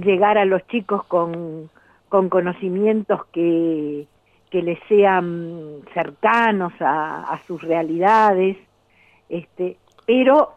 llegar 0.02 0.38
a 0.38 0.46
los 0.46 0.66
chicos 0.68 1.04
con, 1.04 1.68
con 2.08 2.30
conocimientos 2.30 3.26
que, 3.26 4.06
que 4.54 4.62
les 4.62 4.78
sean 4.86 5.80
cercanos 5.94 6.72
a, 6.78 7.40
sus 7.44 7.60
realidades, 7.60 8.56
este, 9.28 9.78
pero 10.06 10.52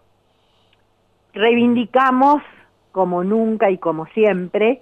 reivindicamos 1.34 2.44
como 2.92 3.24
nunca 3.24 3.72
y 3.72 3.80
como 3.80 4.06
siempre 4.14 4.82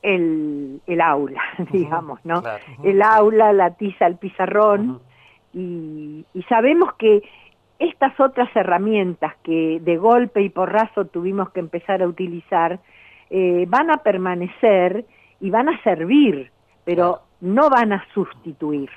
el, 0.00 0.80
el 0.86 1.00
aula, 1.02 1.42
digamos, 1.70 2.18
¿no? 2.24 2.42
El 2.82 3.02
aula, 3.02 3.52
la 3.52 3.74
tiza, 3.74 4.06
el 4.06 4.16
pizarrón, 4.16 4.98
y, 5.52 6.24
y, 6.32 6.42
sabemos 6.44 6.94
que 6.94 7.22
estas 7.78 8.18
otras 8.18 8.48
herramientas 8.56 9.34
que 9.42 9.78
de 9.82 9.98
golpe 9.98 10.40
y 10.40 10.48
porrazo 10.48 11.04
tuvimos 11.04 11.50
que 11.50 11.60
empezar 11.60 12.00
a 12.02 12.08
utilizar, 12.08 12.80
eh, 13.28 13.66
van 13.68 13.90
a 13.90 13.98
permanecer 13.98 15.04
y 15.38 15.50
van 15.50 15.68
a 15.68 15.82
servir, 15.82 16.50
pero 16.86 17.25
no 17.40 17.70
van 17.70 17.92
a 17.92 18.04
sustituir. 18.14 18.90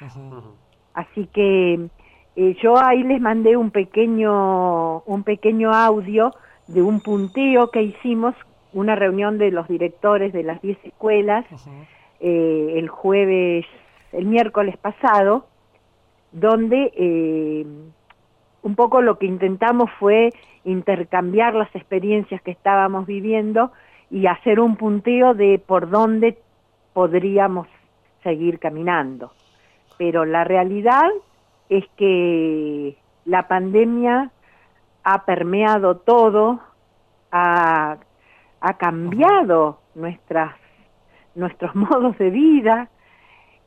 Así 0.93 1.27
que 1.27 1.89
eh, 2.35 2.57
yo 2.61 2.77
ahí 2.77 3.03
les 3.03 3.21
mandé 3.21 3.57
un 3.57 3.71
pequeño, 3.71 4.99
un 4.99 5.23
pequeño 5.23 5.73
audio 5.73 6.31
de 6.67 6.81
un 6.81 7.01
punteo 7.01 7.71
que 7.71 7.81
hicimos, 7.81 8.35
una 8.71 8.95
reunión 8.95 9.37
de 9.37 9.51
los 9.51 9.67
directores 9.67 10.31
de 10.31 10.43
las 10.43 10.61
10 10.61 10.77
escuelas, 10.85 11.45
eh, 12.19 12.73
el 12.75 12.87
jueves, 12.87 13.65
el 14.11 14.25
miércoles 14.25 14.77
pasado, 14.77 15.47
donde 16.31 16.91
eh, 16.95 17.65
un 18.61 18.75
poco 18.75 19.01
lo 19.01 19.17
que 19.17 19.25
intentamos 19.25 19.89
fue 19.99 20.31
intercambiar 20.63 21.55
las 21.55 21.73
experiencias 21.75 22.41
que 22.41 22.51
estábamos 22.51 23.07
viviendo 23.07 23.71
y 24.11 24.27
hacer 24.27 24.59
un 24.59 24.75
punteo 24.75 25.33
de 25.33 25.59
por 25.59 25.89
dónde 25.89 26.37
podríamos 26.93 27.67
seguir 28.23 28.59
caminando. 28.59 29.31
Pero 29.97 30.25
la 30.25 30.43
realidad 30.43 31.09
es 31.69 31.85
que 31.97 32.97
la 33.25 33.47
pandemia 33.47 34.31
ha 35.03 35.25
permeado 35.25 35.97
todo, 35.97 36.59
ha, 37.31 37.97
ha 38.61 38.73
cambiado 38.77 39.79
nuestras, 39.95 40.55
nuestros 41.35 41.75
modos 41.75 42.17
de 42.17 42.29
vida 42.29 42.89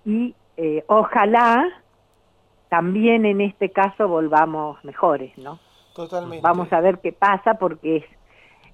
y 0.04 0.34
eh, 0.56 0.84
ojalá 0.88 1.68
también 2.68 3.26
en 3.26 3.40
este 3.40 3.70
caso 3.70 4.08
volvamos 4.08 4.82
mejores, 4.84 5.36
¿no? 5.38 5.58
Totalmente. 5.94 6.42
Vamos 6.42 6.72
a 6.72 6.80
ver 6.80 7.00
qué 7.00 7.12
pasa 7.12 7.54
porque 7.54 7.96
es, 7.96 8.04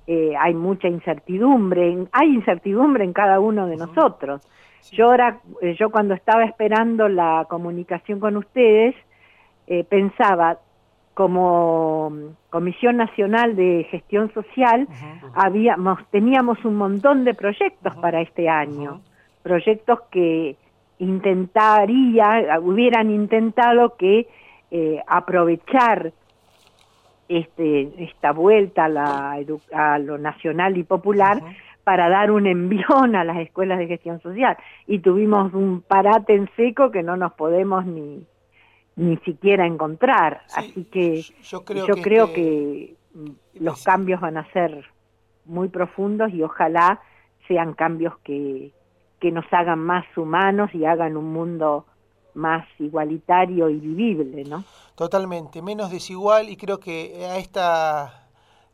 eh, 0.06 0.34
hay 0.38 0.54
mucha 0.54 0.88
incertidumbre, 0.88 2.06
hay 2.12 2.28
incertidumbre 2.28 3.04
en 3.04 3.12
cada 3.12 3.40
uno 3.40 3.66
de 3.66 3.76
nosotros. 3.76 4.40
Yo 4.92 5.06
ahora, 5.06 5.40
eh, 5.60 5.74
yo 5.78 5.90
cuando 5.90 6.14
estaba 6.14 6.44
esperando 6.44 7.08
la 7.08 7.46
comunicación 7.48 8.20
con 8.20 8.36
ustedes, 8.36 8.94
eh, 9.66 9.84
pensaba, 9.84 10.58
como 11.14 12.12
Comisión 12.48 12.96
Nacional 12.96 13.56
de 13.56 13.86
Gestión 13.90 14.32
Social, 14.32 14.86
habíamos, 15.34 15.98
teníamos 16.10 16.64
un 16.64 16.76
montón 16.76 17.24
de 17.24 17.34
proyectos 17.34 17.94
para 17.96 18.20
este 18.20 18.48
año, 18.48 19.00
proyectos 19.42 20.00
que 20.12 20.56
intentaría, 21.00 22.58
hubieran 22.60 23.10
intentado 23.10 23.96
que 23.96 24.28
eh, 24.70 25.02
aprovechar 25.06 26.12
este, 27.28 28.04
esta 28.04 28.32
vuelta 28.32 28.84
a, 28.84 28.88
la, 28.88 29.38
a 29.72 29.98
lo 29.98 30.18
nacional 30.18 30.76
y 30.76 30.84
popular 30.84 31.42
para 31.88 32.10
dar 32.10 32.30
un 32.30 32.46
envión 32.46 33.16
a 33.16 33.24
las 33.24 33.38
escuelas 33.38 33.78
de 33.78 33.86
gestión 33.86 34.20
social. 34.20 34.58
Y 34.86 34.98
tuvimos 34.98 35.54
un 35.54 35.80
parate 35.80 36.34
en 36.34 36.50
seco 36.54 36.90
que 36.90 37.02
no 37.02 37.16
nos 37.16 37.32
podemos 37.32 37.86
ni, 37.86 38.26
ni 38.96 39.16
siquiera 39.24 39.66
encontrar. 39.66 40.42
Así 40.54 40.84
que 40.84 41.22
yo 41.44 41.64
creo, 41.64 41.86
yo 41.86 41.94
que, 41.94 42.02
creo 42.02 42.24
este 42.26 42.34
que 42.34 42.94
los 43.54 43.82
cambios 43.84 44.20
van 44.20 44.36
a 44.36 44.52
ser 44.52 44.84
muy 45.46 45.68
profundos 45.68 46.30
y 46.34 46.42
ojalá 46.42 47.00
sean 47.46 47.72
cambios 47.72 48.18
que, 48.18 48.70
que 49.18 49.32
nos 49.32 49.46
hagan 49.50 49.78
más 49.78 50.04
humanos 50.14 50.68
y 50.74 50.84
hagan 50.84 51.16
un 51.16 51.32
mundo 51.32 51.86
más 52.34 52.66
igualitario 52.78 53.70
y 53.70 53.78
vivible, 53.78 54.44
¿no? 54.44 54.62
Totalmente, 54.94 55.62
menos 55.62 55.90
desigual 55.90 56.50
y 56.50 56.58
creo 56.58 56.80
que 56.80 57.24
a 57.24 57.38
esta 57.38 58.27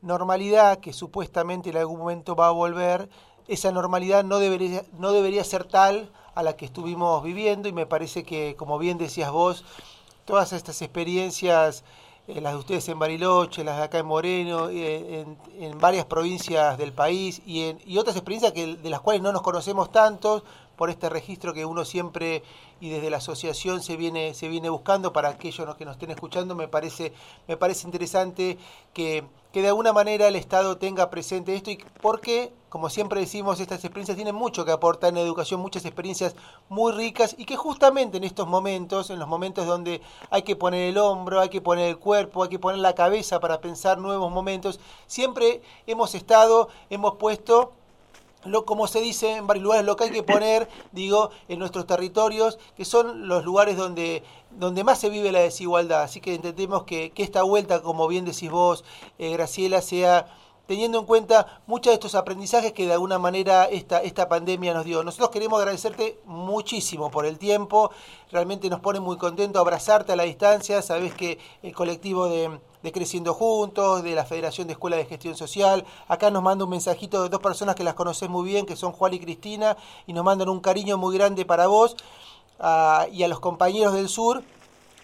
normalidad 0.05 0.79
que 0.79 0.93
supuestamente 0.93 1.71
en 1.71 1.79
algún 1.79 1.99
momento 1.99 2.37
va 2.37 2.49
a 2.49 2.53
volver, 2.53 3.09
esa 3.49 3.73
normalidad 3.73 4.23
no 4.23 4.39
debería, 4.39 4.85
no 4.99 5.13
debería 5.13 5.43
ser 5.45 5.65
tal 5.65 6.11
a 6.35 6.43
la 6.43 6.57
que 6.57 6.65
estuvimos 6.65 7.23
viviendo 7.23 7.69
y 7.69 7.73
me 7.73 7.87
parece 7.87 8.23
que, 8.25 8.55
como 8.57 8.79
bien 8.79 8.99
decías 8.99 9.31
vos, 9.31 9.65
todas 10.25 10.53
estas 10.53 10.81
experiencias, 10.83 11.85
eh, 12.27 12.41
las 12.41 12.55
de 12.55 12.59
ustedes 12.59 12.89
en 12.89 12.99
Bariloche, 12.99 13.65
las 13.65 13.77
de 13.79 13.83
acá 13.85 13.99
en 13.99 14.07
Moreno, 14.07 14.69
eh, 14.71 15.27
en, 15.59 15.79
varias 15.79 16.07
provincias 16.07 16.79
del 16.79 16.93
país 16.93 17.43
y, 17.47 17.65
en, 17.65 17.81
y 17.85 17.99
otras 17.99 18.17
experiencias 18.17 18.53
que, 18.53 18.77
de 18.77 18.91
las 18.91 19.01
cuales 19.01 19.23
no 19.23 19.33
nos 19.33 19.43
conocemos 19.43 19.91
tantos 19.93 20.43
por 20.77 20.91
este 20.91 21.09
registro 21.09 21.53
que 21.55 21.65
uno 21.65 21.85
siempre 21.85 22.43
y 22.85 22.91
desde 22.91 23.09
la 23.09 23.17
asociación 23.17 23.83
se 23.83 23.97
viene 23.97 24.35
se 24.35 24.47
viene 24.47 24.69
buscando 24.69 25.11
para 25.11 25.31
aquellos 25.31 25.75
que 25.75 25.87
nos 25.87 25.95
estén 25.95 26.11
escuchando. 26.11 26.55
Me 26.55 26.69
parece 26.69 27.15
me 27.49 27.57
parece 27.57 27.87
interesante 27.87 28.59
que, 28.93 29.25
que 29.53 29.63
de 29.63 29.69
alguna 29.69 29.95
manera 29.95 30.29
el 30.29 30.37
Estado 30.37 30.77
tenga 30.77 31.09
presente 31.09 31.55
esto 31.55 31.71
y 31.71 31.79
porque 32.03 32.53
como 32.69 32.91
siempre 32.91 33.21
decimos, 33.21 33.59
estas 33.59 33.83
experiencias 33.85 34.17
tienen 34.17 34.35
mucho 34.35 34.67
que 34.67 34.73
aportar 34.73 35.09
en 35.09 35.15
la 35.15 35.21
educación, 35.23 35.61
muchas 35.61 35.87
experiencias 35.87 36.37
muy 36.69 36.93
ricas 36.93 37.35
y 37.39 37.47
que 37.47 37.57
justamente 37.57 38.19
en 38.19 38.25
estos 38.25 38.47
momentos, 38.47 39.09
en 39.09 39.19
los 39.19 39.29
momentos 39.29 39.65
donde 39.65 40.03
hay 40.29 40.43
que 40.43 40.55
poner 40.55 40.91
el 40.91 40.99
hombro, 40.99 41.41
hay 41.41 41.49
que 41.49 41.63
poner 41.63 41.89
el 41.89 41.99
cuerpo, 41.99 42.43
hay 42.43 42.51
que 42.51 42.59
poner 42.59 42.81
la 42.81 42.95
cabeza 42.95 43.41
para 43.41 43.63
pensar 43.63 43.97
nuevos 43.97 44.31
momentos, 44.31 44.79
siempre 45.07 45.63
hemos 45.87 46.15
estado, 46.15 46.69
hemos 46.91 47.15
puesto 47.15 47.73
lo, 48.45 48.65
como 48.65 48.87
se 48.87 49.01
dice 49.01 49.37
en 49.37 49.47
varios 49.47 49.65
lugares, 49.65 49.87
lo 49.87 49.97
que 49.97 50.05
hay 50.05 50.11
que 50.11 50.23
poner, 50.23 50.69
digo, 50.93 51.31
en 51.49 51.59
nuestros 51.59 51.87
territorios, 51.87 52.59
que 52.77 52.85
son 52.85 53.29
los 53.29 53.45
lugares 53.45 53.77
donde, 53.77 54.23
donde 54.51 54.85
más 54.85 54.99
se 54.99 55.09
vive 55.09 55.33
la 55.33 55.41
desigualdad. 55.41 56.03
Así 56.03 56.21
que 56.21 56.35
entendemos 56.35 56.85
que, 56.85 57.11
que 57.11 57.23
esta 57.23 57.43
vuelta, 57.43 57.83
como 57.83 58.09
bien 58.09 58.25
decís 58.25 58.51
vos, 58.51 58.85
eh, 59.19 59.33
Graciela, 59.33 59.83
sea 59.83 60.27
teniendo 60.67 60.99
en 60.99 61.05
cuenta 61.05 61.61
muchos 61.67 61.91
de 61.91 61.95
estos 61.95 62.15
aprendizajes 62.15 62.73
que 62.73 62.87
de 62.87 62.95
alguna 62.95 63.19
manera 63.19 63.67
esta, 63.67 64.01
esta 64.03 64.29
pandemia 64.29 64.73
nos 64.73 64.85
dio. 64.85 65.03
Nosotros 65.05 65.31
queremos 65.31 65.59
agradecerte 65.59 66.19
muchísimo 66.25 67.11
por 67.11 67.27
el 67.27 67.39
tiempo, 67.39 67.91
realmente 68.31 68.71
nos 68.71 68.81
pone 68.81 69.01
muy 69.01 69.17
contento 69.17 69.59
abrazarte 69.59 70.13
a 70.13 70.17
la 70.17 70.23
distancia, 70.23 70.81
sabes 70.83 71.15
que 71.15 71.39
el 71.63 71.75
colectivo 71.75 72.29
de, 72.29 72.59
Creciendo 72.93 73.35
Juntos, 73.35 74.03
de 74.03 74.15
la 74.15 74.25
Federación 74.25 74.67
de 74.67 74.75
Escuelas 74.75 74.99
de 74.99 75.07
Gestión 75.07 75.37
Social, 75.37 75.85
acá 76.09 76.31
nos 76.31 76.43
manda 76.43 76.65
un 76.65 76.71
mensajito 76.71 77.23
de 77.23 77.29
dos 77.29 77.41
personas 77.41 77.75
que 77.75 77.85
las 77.85 77.95
conoces 77.95 78.29
muy 78.29 78.49
bien, 78.49 78.67
que 78.67 78.77
son 78.77 78.93
Juan 78.93 79.15
y 79.15 79.21
Cristina, 79.21 79.77
y 80.07 80.13
nos 80.13 80.25
mandan 80.25 80.49
un 80.49 80.61
cariño 80.61 80.99
muy 80.99 81.17
grande 81.17 81.45
para 81.45 81.67
vos 81.67 81.97
y 83.13 83.23
a 83.23 83.29
los 83.29 83.41
compañeros 83.41 83.95
del 83.95 84.09
sur, 84.09 84.43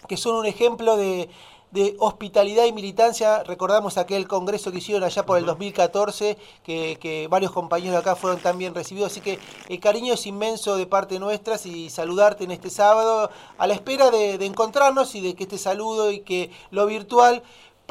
que 0.07 0.17
son 0.17 0.35
un 0.35 0.45
ejemplo 0.45 0.97
de 0.97 1.29
de 1.71 1.95
hospitalidad 1.99 2.65
y 2.65 2.73
militancia. 2.73 3.43
Recordamos 3.43 3.97
aquel 3.97 4.27
congreso 4.27 4.71
que 4.71 4.79
hicieron 4.79 5.03
allá 5.03 5.25
por 5.25 5.37
el 5.37 5.45
2014, 5.45 6.37
que, 6.63 6.97
que, 6.99 7.27
varios 7.27 7.51
compañeros 7.51 7.93
de 7.93 7.99
acá 7.99 8.15
fueron 8.15 8.39
también 8.39 8.75
recibidos. 8.75 9.11
Así 9.11 9.21
que 9.21 9.39
el 9.69 9.79
cariño 9.79 10.13
es 10.13 10.25
inmenso 10.27 10.75
de 10.75 10.85
parte 10.85 11.19
nuestra 11.19 11.57
y 11.63 11.89
saludarte 11.89 12.43
en 12.43 12.51
este 12.51 12.69
sábado 12.69 13.29
a 13.57 13.67
la 13.67 13.73
espera 13.73 14.11
de, 14.11 14.33
encontrarnos 14.45 15.15
y 15.15 15.21
de 15.21 15.33
que 15.33 15.43
este 15.43 15.57
saludo 15.57 16.11
y 16.11 16.19
que 16.19 16.51
lo 16.71 16.85
virtual 16.85 17.41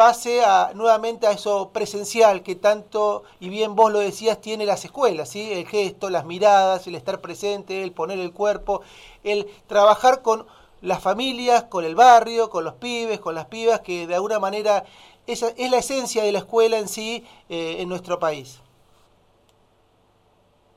pase 0.00 0.42
a, 0.42 0.72
nuevamente 0.74 1.26
a 1.26 1.32
eso 1.32 1.72
presencial 1.74 2.42
que 2.42 2.54
tanto, 2.54 3.24
y 3.38 3.50
bien 3.50 3.76
vos 3.76 3.92
lo 3.92 3.98
decías, 3.98 4.40
tiene 4.40 4.64
las 4.64 4.86
escuelas, 4.86 5.28
¿sí? 5.28 5.52
el 5.52 5.66
gesto, 5.66 6.08
las 6.08 6.24
miradas, 6.24 6.86
el 6.86 6.94
estar 6.94 7.20
presente, 7.20 7.82
el 7.82 7.92
poner 7.92 8.18
el 8.18 8.32
cuerpo, 8.32 8.80
el 9.24 9.46
trabajar 9.66 10.22
con 10.22 10.46
las 10.80 11.02
familias, 11.02 11.64
con 11.64 11.84
el 11.84 11.96
barrio, 11.96 12.48
con 12.48 12.64
los 12.64 12.76
pibes, 12.76 13.20
con 13.20 13.34
las 13.34 13.44
pibas, 13.44 13.80
que 13.80 14.06
de 14.06 14.14
alguna 14.14 14.38
manera 14.38 14.84
esa 15.26 15.48
es 15.48 15.70
la 15.70 15.76
esencia 15.76 16.22
de 16.22 16.32
la 16.32 16.38
escuela 16.38 16.78
en 16.78 16.88
sí 16.88 17.22
eh, 17.50 17.76
en 17.80 17.90
nuestro 17.90 18.18
país. 18.18 18.62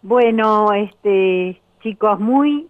Bueno, 0.02 0.74
este 0.74 1.62
chicos, 1.82 2.20
muy 2.20 2.68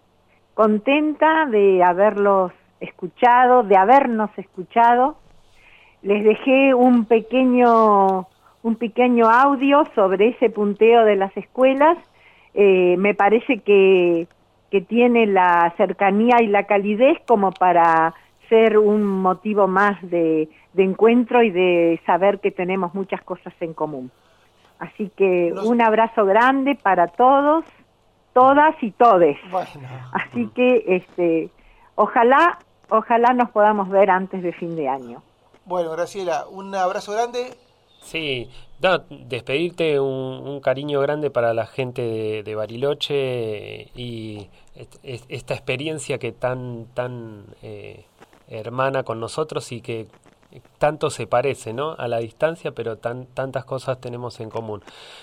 contenta 0.54 1.46
de 1.46 1.82
haberlos 1.82 2.52
escuchado, 2.78 3.64
de 3.64 3.76
habernos 3.76 4.30
escuchado. 4.36 5.23
Les 6.04 6.22
dejé 6.22 6.74
un 6.74 7.06
pequeño 7.06 8.28
un 8.62 8.76
pequeño 8.76 9.28
audio 9.28 9.84
sobre 9.94 10.28
ese 10.28 10.48
punteo 10.48 11.04
de 11.04 11.16
las 11.16 11.36
escuelas. 11.36 11.98
Eh, 12.54 12.94
me 12.98 13.14
parece 13.14 13.58
que 13.58 14.26
que 14.74 14.80
tiene 14.80 15.26
la 15.26 15.72
cercanía 15.76 16.42
y 16.42 16.48
la 16.48 16.64
calidez 16.64 17.18
como 17.28 17.52
para 17.52 18.12
ser 18.48 18.76
un 18.76 19.04
motivo 19.04 19.68
más 19.68 19.96
de, 20.02 20.48
encuentro 20.76 21.44
y 21.44 21.52
de 21.52 22.00
saber 22.04 22.40
que 22.40 22.50
tenemos 22.50 22.92
muchas 22.92 23.22
cosas 23.22 23.54
en 23.60 23.72
común. 23.72 24.10
Así 24.80 25.12
que 25.16 25.54
un 25.64 25.80
abrazo 25.80 26.26
grande 26.26 26.74
para 26.74 27.06
todos, 27.06 27.64
todas 28.32 28.74
y 28.82 28.90
todes. 28.90 29.38
Así 30.12 30.48
que 30.56 30.82
este, 30.88 31.50
ojalá, 31.94 32.58
ojalá 32.88 33.32
nos 33.32 33.50
podamos 33.50 33.88
ver 33.88 34.10
antes 34.10 34.42
de 34.42 34.52
fin 34.54 34.74
de 34.74 34.88
año. 34.88 35.22
Bueno, 35.66 35.92
Graciela, 35.92 36.46
un 36.46 36.74
abrazo 36.74 37.12
grande. 37.12 37.54
Sí, 38.02 38.50
despedirte 39.08 39.98
un, 39.98 40.60
cariño 40.60 41.00
grande 41.00 41.30
para 41.30 41.54
la 41.54 41.66
gente 41.66 42.42
de 42.42 42.54
Bariloche 42.54 43.88
y 43.94 44.48
esta 45.02 45.54
experiencia 45.54 46.18
que 46.18 46.32
tan, 46.32 46.86
tan 46.92 47.46
eh, 47.62 48.04
hermana 48.48 49.04
con 49.04 49.20
nosotros 49.20 49.72
y 49.72 49.80
que 49.80 50.06
tanto 50.76 51.08
se 51.08 51.26
parece, 51.26 51.72
¿no? 51.72 51.92
A 51.92 52.06
la 52.06 52.18
distancia, 52.18 52.72
pero 52.72 52.98
tan, 52.98 53.24
tantas 53.26 53.64
cosas 53.64 54.00
tenemos 54.02 54.40
en 54.40 54.50
común. 54.50 54.82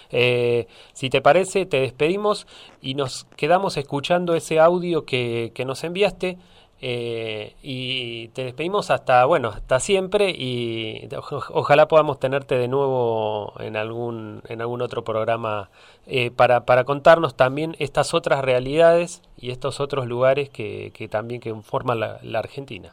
Eh, 0.10 0.68
si 0.94 1.12
te 1.12 1.22
parece, 1.22 1.68
te 1.68 1.82
despedimos 1.82 2.48
y 2.82 2.96
nos 2.96 3.26
quedamos 3.36 3.78
escuchando 3.78 4.34
ese 4.34 4.60
audio 4.60 5.06
que 5.06 5.64
nos 5.68 5.84
enviaste. 5.84 6.40
Eh, 6.84 7.56
y 7.62 8.30
te 8.30 8.44
despedimos 8.44 8.90
hasta, 8.90 9.24
bueno, 9.26 9.50
hasta 9.50 9.80
siempre 9.80 10.32
y 10.32 11.08
ojalá 11.50 11.88
podamos 11.88 12.20
tenerte 12.20 12.56
de 12.56 12.68
nuevo 12.68 13.54
en 13.60 13.78
algún, 13.78 14.42
en 14.48 14.62
algún 14.62 14.82
otro 14.82 15.04
programa 15.04 15.70
eh, 16.08 16.32
para, 16.32 16.66
para 16.66 16.84
contarnos 16.84 17.38
también 17.38 17.76
estas 17.78 18.16
otras 18.16 18.44
realidades 18.44 19.22
y 19.38 19.52
estos 19.52 19.80
otros 19.80 20.08
lugares 20.08 20.50
que, 20.50 20.92
que 20.96 21.08
también 21.08 21.40
que 21.40 21.54
forman 21.62 22.00
la, 22.00 22.18
la 22.24 22.40
Argentina. 22.40 22.90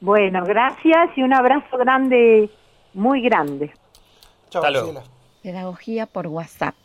Bueno, 0.00 0.44
gracias 0.44 1.10
y 1.16 1.22
un 1.22 1.34
abrazo 1.34 1.76
grande, 1.76 2.48
muy 2.92 3.22
grande. 3.22 3.72
Chao, 4.50 4.62
Pedagogía 5.42 6.06
por 6.06 6.28
WhatsApp. 6.28 6.76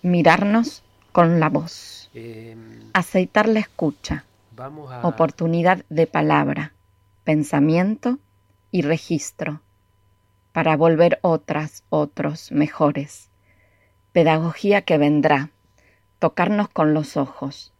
Mirarnos 0.00 0.82
con 1.12 1.40
la 1.40 1.50
voz. 1.50 2.10
Eh, 2.14 2.56
Aceitar 2.94 3.48
la 3.48 3.60
escucha 3.60 4.24
Oportunidad 5.02 5.84
de 5.90 6.06
palabra, 6.06 6.72
pensamiento 7.24 8.18
y 8.70 8.82
registro 8.82 9.60
para 10.52 10.78
volver 10.78 11.18
otras, 11.20 11.84
otros 11.90 12.50
mejores. 12.52 13.28
Pedagogía 14.12 14.80
que 14.80 14.96
vendrá, 14.96 15.50
tocarnos 16.18 16.70
con 16.70 16.94
los 16.94 17.18
ojos. 17.18 17.74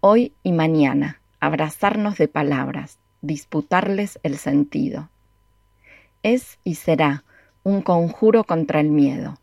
Hoy 0.00 0.32
y 0.42 0.52
mañana, 0.52 1.20
abrazarnos 1.40 2.16
de 2.16 2.28
palabras, 2.28 2.98
disputarles 3.20 4.18
el 4.22 4.38
sentido. 4.38 5.10
Es 6.22 6.58
y 6.64 6.76
será 6.76 7.24
un 7.62 7.82
conjuro 7.82 8.44
contra 8.44 8.80
el 8.80 8.88
miedo. 8.88 9.38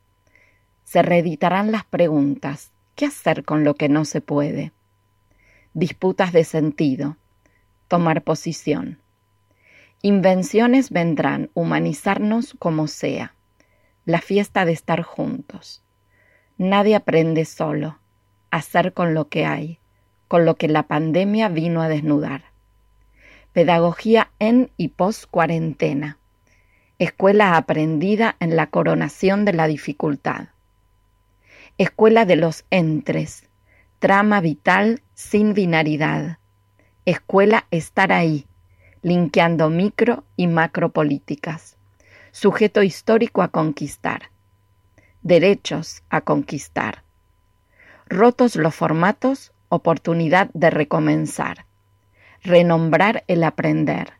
Se 0.84 1.04
reeditarán 1.04 1.72
las 1.72 1.86
preguntas, 1.86 2.72
¿qué 2.96 3.06
hacer 3.06 3.46
con 3.46 3.64
lo 3.64 3.76
que 3.76 3.90
no 3.90 4.06
se 4.06 4.22
puede? 4.22 4.72
Disputas 5.80 6.34
de 6.34 6.44
sentido, 6.44 7.16
tomar 7.88 8.24
posición. 8.24 9.00
Invenciones 10.02 10.90
vendrán, 10.90 11.52
humanizarnos 11.54 12.54
como 12.60 12.88
sea. 12.88 13.34
La 14.04 14.20
fiesta 14.20 14.66
de 14.66 14.74
estar 14.74 15.04
juntos. 15.04 15.82
Nadie 16.58 16.98
aprende 16.98 17.46
solo, 17.46 17.98
hacer 18.52 18.92
con 18.92 19.14
lo 19.14 19.30
que 19.30 19.46
hay, 19.46 19.80
con 20.28 20.44
lo 20.44 20.56
que 20.56 20.68
la 20.68 20.84
pandemia 20.84 21.48
vino 21.48 21.82
a 21.82 21.88
desnudar. 21.88 22.44
Pedagogía 23.54 24.32
en 24.40 24.72
y 24.76 24.90
post 24.90 25.28
cuarentena. 25.32 26.18
Escuela 26.98 27.56
aprendida 27.56 28.36
en 28.42 28.58
la 28.58 28.68
coronación 28.68 29.46
de 29.46 29.54
la 29.54 29.68
dificultad. 29.68 30.50
Escuela 31.78 32.26
de 32.26 32.36
los 32.36 32.66
entres. 32.70 33.49
Trama 34.00 34.42
vital 34.42 35.02
sin 35.14 35.54
binaridad. 35.54 36.40
Escuela 37.06 37.68
estar 37.72 38.12
ahí, 38.12 38.48
linkeando 39.02 39.70
micro 39.70 40.24
y 40.36 40.48
macro 40.48 40.90
políticas. 40.90 41.78
Sujeto 42.32 42.84
histórico 42.84 43.42
a 43.42 43.50
conquistar 43.50 44.30
derechos 45.22 46.04
a 46.10 46.22
conquistar. 46.22 47.04
Rotos 48.08 48.56
los 48.56 48.74
formatos, 48.74 49.52
oportunidad 49.70 50.50
de 50.54 50.70
recomenzar. 50.70 51.66
Renombrar 52.44 53.24
el 53.28 53.44
aprender. 53.44 54.14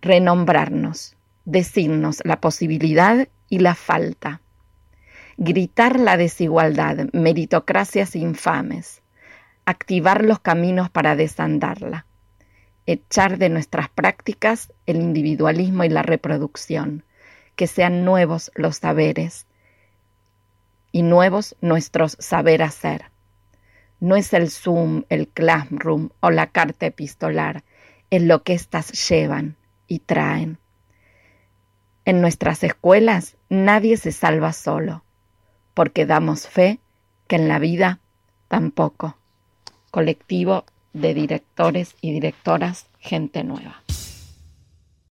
Renombrarnos, 0.00 1.16
decirnos 1.44 2.20
la 2.24 2.40
posibilidad 2.40 3.28
y 3.48 3.60
la 3.60 3.74
falta. 3.74 4.40
Gritar 5.40 6.00
la 6.00 6.16
desigualdad, 6.16 7.10
meritocracias 7.12 8.16
infames. 8.16 9.02
Activar 9.66 10.24
los 10.24 10.40
caminos 10.40 10.90
para 10.90 11.14
desandarla. 11.14 12.06
Echar 12.86 13.38
de 13.38 13.48
nuestras 13.48 13.88
prácticas 13.88 14.72
el 14.86 14.96
individualismo 14.96 15.84
y 15.84 15.90
la 15.90 16.02
reproducción 16.02 17.04
que 17.54 17.68
sean 17.68 18.04
nuevos 18.04 18.50
los 18.56 18.78
saberes 18.78 19.46
y 20.90 21.02
nuevos 21.02 21.54
nuestros 21.60 22.16
saber 22.18 22.60
hacer. 22.60 23.04
No 24.00 24.16
es 24.16 24.32
el 24.32 24.50
Zoom, 24.50 25.04
el 25.08 25.28
Classroom 25.28 26.08
o 26.18 26.32
la 26.32 26.48
carta 26.48 26.86
epistolar, 26.86 27.62
es 28.10 28.22
lo 28.22 28.42
que 28.42 28.54
éstas 28.54 29.08
llevan 29.08 29.54
y 29.86 30.00
traen. 30.00 30.58
En 32.04 32.20
nuestras 32.20 32.64
escuelas 32.64 33.36
nadie 33.48 33.98
se 33.98 34.10
salva 34.10 34.52
solo, 34.52 35.04
porque 35.78 36.06
damos 36.06 36.48
fe 36.48 36.80
que 37.28 37.36
en 37.36 37.46
la 37.46 37.60
vida 37.60 38.00
tampoco. 38.48 39.16
Colectivo 39.92 40.64
de 40.92 41.14
directores 41.14 41.94
y 42.00 42.10
directoras 42.10 42.88
Gente 42.98 43.44
Nueva. 43.44 43.84